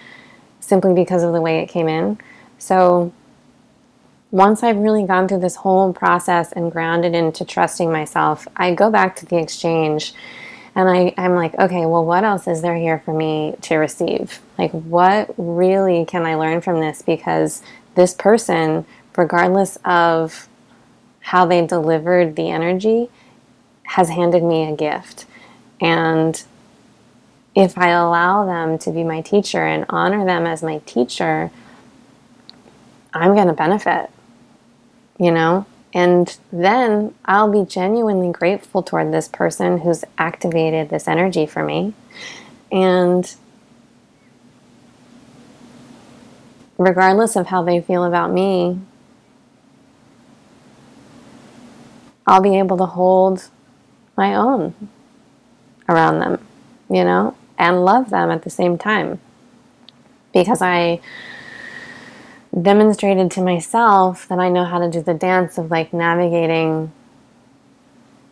simply 0.61 0.93
because 0.95 1.23
of 1.23 1.33
the 1.33 1.41
way 1.41 1.61
it 1.61 1.67
came 1.69 1.89
in. 1.89 2.19
So, 2.59 3.13
once 4.31 4.63
I've 4.63 4.77
really 4.77 5.05
gone 5.05 5.27
through 5.27 5.41
this 5.41 5.57
whole 5.57 5.95
process 5.95 6.53
and 6.53 6.71
grounded 6.71 7.15
into 7.15 7.47
trusting 7.47 7.91
myself, 7.91 8.47
I 8.57 8.75
go 8.75 8.91
back 8.91 9.17
to 9.17 9.27
the 9.27 9.39
exchange 9.39 10.13
and 10.79 10.89
I, 10.89 11.13
I'm 11.19 11.35
like, 11.35 11.59
okay, 11.59 11.87
well, 11.87 12.05
what 12.05 12.23
else 12.23 12.47
is 12.47 12.63
there 12.63 12.77
here 12.77 13.01
for 13.05 13.13
me 13.13 13.57
to 13.63 13.79
receive? 13.79 14.39
Like, 14.57 14.71
what 14.71 15.35
really 15.37 16.05
can 16.05 16.25
I 16.25 16.37
learn 16.37 16.61
from 16.61 16.79
this? 16.79 17.03
Because 17.03 17.65
this 17.97 18.15
person, 18.15 18.87
regardless 19.17 19.77
of 19.85 20.49
how 21.19 21.47
they 21.47 21.67
delivered 21.67 22.37
the 22.37 22.49
energy, 22.49 23.11
has 23.83 24.09
handed 24.11 24.45
me 24.45 24.71
a 24.71 24.77
gift. 24.77 25.27
And 25.81 26.41
if 27.57 27.77
I 27.77 27.89
allow 27.89 28.47
them 28.47 28.79
to 28.79 28.93
be 28.93 29.03
my 29.03 29.21
teacher 29.21 29.67
and 29.67 29.85
honor 29.89 30.25
them 30.25 30.47
as 30.47 30.63
my 30.63 30.79
teacher, 30.87 31.51
I'm 33.13 33.35
going 33.35 33.49
to 33.49 33.53
benefit, 33.53 34.11
you 35.19 35.33
know? 35.33 35.67
And 35.95 36.39
then 36.53 37.15
I'll 37.25 37.51
be 37.51 37.65
genuinely 37.65 38.31
grateful 38.31 38.83
toward 38.83 39.13
this 39.13 39.29
person 39.29 39.79
who's 39.79 40.05
activated 40.19 40.91
this 40.91 41.09
energy 41.09 41.47
for 41.47 41.65
me. 41.65 41.95
And 42.71 43.35
regardless 46.77 47.37
of 47.37 47.47
how 47.47 47.63
they 47.63 47.81
feel 47.81 48.05
about 48.05 48.33
me, 48.33 48.79
I'll 52.27 52.43
be 52.43 52.59
able 52.59 52.77
to 52.77 52.87
hold 52.87 53.49
my 54.17 54.35
own 54.35 54.75
around 55.89 56.19
them, 56.19 56.47
you 56.91 57.03
know, 57.03 57.35
and 57.57 57.85
love 57.85 58.11
them 58.11 58.31
at 58.31 58.43
the 58.43 58.51
same 58.51 58.77
time. 58.77 59.19
Because 60.35 60.61
I 60.61 61.01
demonstrated 62.61 63.31
to 63.33 63.43
myself 63.43 64.27
that 64.29 64.39
I 64.39 64.49
know 64.49 64.65
how 64.65 64.79
to 64.79 64.91
do 64.91 65.03
the 65.03 65.15
dance 65.15 65.59
of 65.59 65.71
like 65.71 65.93
navigating, 65.93 66.93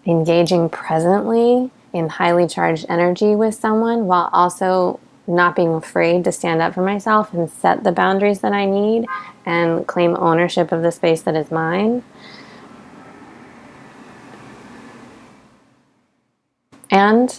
engaging 0.06 0.68
presently 0.68 1.70
in 1.92 2.08
highly 2.08 2.46
charged 2.46 2.86
energy 2.88 3.34
with 3.34 3.54
someone 3.54 4.06
while 4.06 4.30
also 4.32 5.00
not 5.26 5.56
being 5.56 5.74
afraid 5.74 6.24
to 6.24 6.32
stand 6.32 6.62
up 6.62 6.74
for 6.74 6.82
myself 6.82 7.32
and 7.32 7.50
set 7.50 7.82
the 7.84 7.92
boundaries 7.92 8.40
that 8.40 8.52
I 8.52 8.64
need 8.64 9.06
and 9.44 9.86
claim 9.86 10.16
ownership 10.16 10.72
of 10.72 10.82
the 10.82 10.92
space 10.92 11.22
that 11.22 11.34
is 11.34 11.50
mine. 11.50 12.02
And 16.90 17.38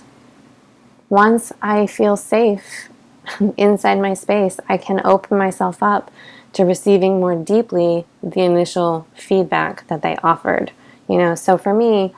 once 1.10 1.54
I 1.62 1.88
feel 1.88 2.18
safe 2.18 2.90
inside 3.58 4.00
my 4.00 4.14
space, 4.14 4.60
I 4.68 4.78
can 4.78 5.02
open 5.06 5.38
myself 5.38 5.82
up 5.82 6.12
to 6.58 6.66
receiving 6.66 7.20
more 7.20 7.36
deeply 7.36 8.04
the 8.24 8.42
initial 8.42 9.06
feedback 9.14 9.88
that 9.90 10.02
they 10.02 10.16
offered. 10.24 10.72
You 11.08 11.20
know, 11.20 11.36
so 11.36 11.56
for 11.56 11.72
me, 11.72 12.16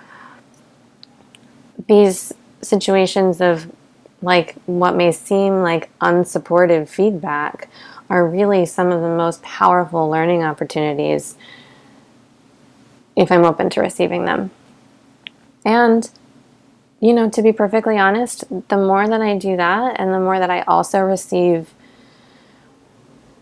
these 1.90 2.34
situations 2.62 3.42
of 3.42 3.70
like 4.22 4.56
what 4.66 4.96
may 4.96 5.12
seem 5.12 5.62
like 5.62 5.90
unsupportive 6.00 6.88
feedback 6.88 7.68
are 8.10 8.26
really 8.26 8.66
some 8.66 8.94
of 8.94 9.02
the 9.02 9.10
most 9.10 9.44
powerful 9.44 10.10
learning 10.10 10.42
opportunities 10.42 11.36
if 13.18 13.30
I'm 13.34 13.44
open 13.44 13.70
to 13.72 13.82
receiving 13.82 14.24
them. 14.24 14.52
And, 15.66 16.10
you 17.02 17.12
know, 17.12 17.30
to 17.30 17.42
be 17.42 17.52
perfectly 17.52 17.98
honest, 17.98 18.46
the 18.70 18.78
more 18.78 19.06
that 19.06 19.22
I 19.22 19.38
do 19.38 19.58
that 19.58 20.00
and 20.00 20.14
the 20.14 20.20
more 20.22 20.40
that 20.40 20.50
I 20.50 20.62
also 20.62 21.00
receive 21.02 21.74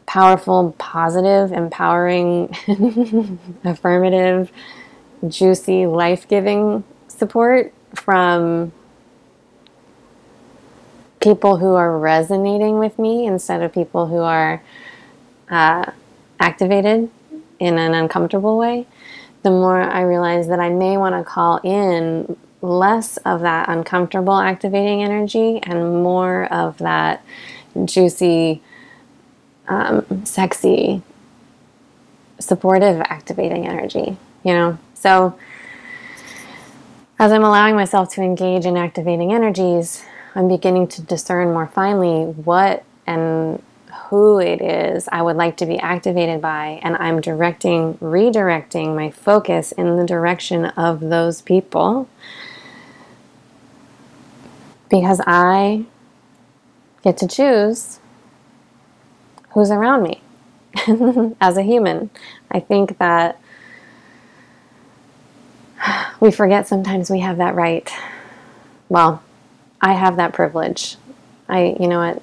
powerful, 0.07 0.73
positive, 0.79 1.51
empowering, 1.51 2.49
affirmative, 3.63 4.51
juicy, 5.27 5.85
life 5.85 6.27
giving 6.27 6.83
support 7.07 7.73
from 7.93 8.71
people 11.19 11.57
who 11.57 11.73
are 11.73 11.97
resonating 11.97 12.79
with 12.79 12.97
me 12.97 13.25
instead 13.25 13.61
of 13.61 13.73
people 13.73 14.07
who 14.07 14.19
are 14.19 14.61
uh, 15.49 15.91
activated 16.39 17.09
in 17.59 17.77
an 17.77 17.93
uncomfortable 17.93 18.57
way, 18.57 18.87
the 19.43 19.49
more 19.49 19.81
I 19.81 20.01
realize 20.01 20.47
that 20.47 20.59
I 20.59 20.69
may 20.69 20.97
want 20.97 21.15
to 21.15 21.23
call 21.23 21.57
in 21.63 22.37
less 22.61 23.17
of 23.17 23.41
that 23.41 23.69
uncomfortable 23.69 24.37
activating 24.37 25.03
energy 25.03 25.59
and 25.63 26.03
more 26.03 26.45
of 26.45 26.77
that 26.79 27.23
juicy, 27.85 28.61
um, 29.67 30.25
sexy, 30.25 31.01
supportive 32.39 33.01
activating 33.01 33.67
energy, 33.67 34.17
you 34.43 34.53
know? 34.53 34.77
So, 34.93 35.37
as 37.19 37.31
I'm 37.31 37.43
allowing 37.43 37.75
myself 37.75 38.09
to 38.13 38.21
engage 38.21 38.65
in 38.65 38.77
activating 38.77 39.33
energies, 39.33 40.03
I'm 40.35 40.47
beginning 40.47 40.87
to 40.89 41.01
discern 41.01 41.51
more 41.51 41.67
finely 41.67 42.25
what 42.25 42.83
and 43.07 43.61
who 44.09 44.39
it 44.39 44.61
is 44.61 45.09
I 45.11 45.21
would 45.21 45.35
like 45.35 45.57
to 45.57 45.65
be 45.65 45.77
activated 45.79 46.41
by, 46.41 46.79
and 46.83 46.95
I'm 46.95 47.19
directing, 47.19 47.95
redirecting 47.95 48.95
my 48.95 49.09
focus 49.11 49.71
in 49.71 49.97
the 49.97 50.05
direction 50.05 50.65
of 50.65 50.99
those 50.99 51.41
people 51.41 52.07
because 54.89 55.19
I 55.27 55.85
get 57.03 57.17
to 57.17 57.27
choose 57.27 57.99
who's 59.57 59.71
around 59.71 60.03
me 60.03 60.21
as 61.41 61.57
a 61.57 61.63
human. 61.63 62.11
I 62.51 62.59
think 62.59 62.99
that 62.99 63.41
we 66.19 66.29
forget 66.29 66.67
sometimes 66.67 67.09
we 67.09 67.21
have 67.21 67.37
that 67.37 67.55
right. 67.55 67.91
Well, 68.87 69.23
I 69.81 69.93
have 69.93 70.17
that 70.17 70.33
privilege. 70.33 70.97
I, 71.49 71.75
you 71.79 71.87
know 71.87 71.97
what? 71.97 72.21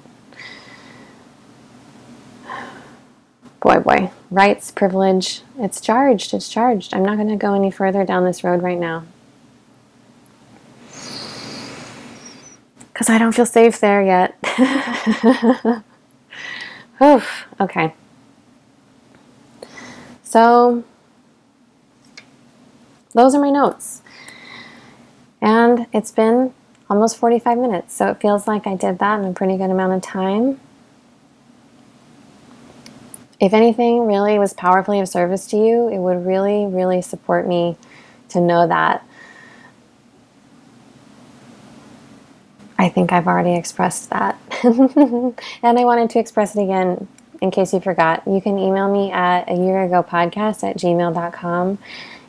Boy, 3.59 3.79
boy. 3.79 4.11
Rights, 4.31 4.71
privilege, 4.71 5.41
it's 5.59 5.81
charged. 5.81 6.33
It's 6.33 6.47
charged. 6.47 6.93
I'm 6.93 7.03
not 7.03 7.17
going 7.17 7.27
to 7.27 7.35
go 7.35 7.53
any 7.53 7.69
further 7.69 8.05
down 8.05 8.23
this 8.23 8.45
road 8.45 8.63
right 8.63 8.79
now. 8.79 9.03
Because 12.93 13.09
I 13.09 13.17
don't 13.17 13.35
feel 13.35 13.45
safe 13.45 13.81
there 13.81 14.01
yet. 14.01 15.83
Oof. 17.01 17.45
Okay. 17.59 17.93
So, 20.23 20.83
those 23.13 23.35
are 23.35 23.41
my 23.41 23.49
notes. 23.49 24.01
And 25.41 25.87
it's 25.93 26.11
been 26.11 26.53
almost 26.89 27.17
45 27.17 27.57
minutes. 27.57 27.93
So 27.93 28.09
it 28.09 28.19
feels 28.19 28.47
like 28.47 28.67
I 28.67 28.75
did 28.75 28.99
that 28.99 29.19
in 29.19 29.25
a 29.25 29.33
pretty 29.33 29.57
good 29.57 29.69
amount 29.69 29.93
of 29.93 30.01
time. 30.01 30.59
If 33.39 33.53
anything 33.53 34.05
really 34.05 34.39
was 34.39 34.53
powerfully 34.53 34.99
of 34.99 35.09
service 35.09 35.45
to 35.47 35.57
you, 35.57 35.89
it 35.89 35.99
would 35.99 36.25
really, 36.25 36.65
really 36.65 37.01
support 37.01 37.47
me 37.47 37.77
to 38.29 38.39
know 38.39 38.67
that. 38.67 39.05
I 42.77 42.89
think 42.89 43.11
I've 43.11 43.27
already 43.27 43.55
expressed 43.55 44.09
that. 44.09 44.39
and 44.63 45.35
I 45.63 45.85
wanted 45.85 46.09
to 46.11 46.19
express 46.19 46.55
it 46.55 46.63
again 46.63 47.07
in 47.41 47.51
case 47.51 47.73
you 47.73 47.79
forgot. 47.79 48.23
You 48.27 48.41
can 48.41 48.57
email 48.57 48.91
me 48.91 49.11
at 49.11 49.49
a 49.49 49.55
year 49.55 49.83
ago 49.83 50.03
podcast 50.03 50.63
at 50.63 50.77
gmail.com. 50.77 51.77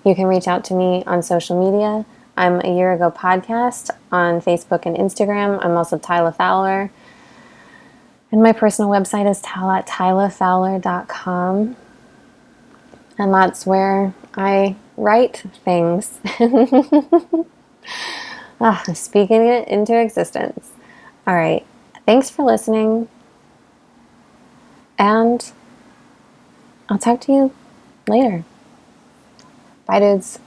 You 0.05 0.15
can 0.15 0.27
reach 0.27 0.47
out 0.47 0.65
to 0.67 0.75
me 0.75 1.03
on 1.07 1.23
social 1.23 1.59
media. 1.59 2.05
I'm 2.37 2.61
a 2.61 2.77
year 2.77 2.93
ago 2.93 3.11
podcast 3.11 3.91
on 4.13 4.41
Facebook 4.41 4.87
and 4.87 4.97
Instagram. 4.97 5.59
I'm 5.65 5.77
also 5.77 5.99
Tyla 5.99 6.33
Fowler. 6.33 6.93
And 8.31 8.43
my 8.43 8.53
personal 8.53 8.91
website 8.91 9.31
is 9.31 9.41
tylafowler.com. 9.43 11.77
And 13.19 13.35
that's 13.35 13.65
where 13.65 14.13
I 14.35 14.77
write 14.97 15.45
things. 15.65 16.19
ah, 18.61 18.83
speaking 18.95 19.47
it 19.47 19.69
into 19.69 19.99
existence. 19.99 20.73
All 21.27 21.35
right. 21.35 21.67
Thanks 22.07 22.31
for 22.31 22.45
listening. 22.45 23.09
And 24.99 25.53
I'll 26.89 26.99
talk 26.99 27.21
to 27.23 27.33
you 27.33 27.55
later. 28.09 28.45
Bye, 29.87 30.01
dudes. 30.01 30.39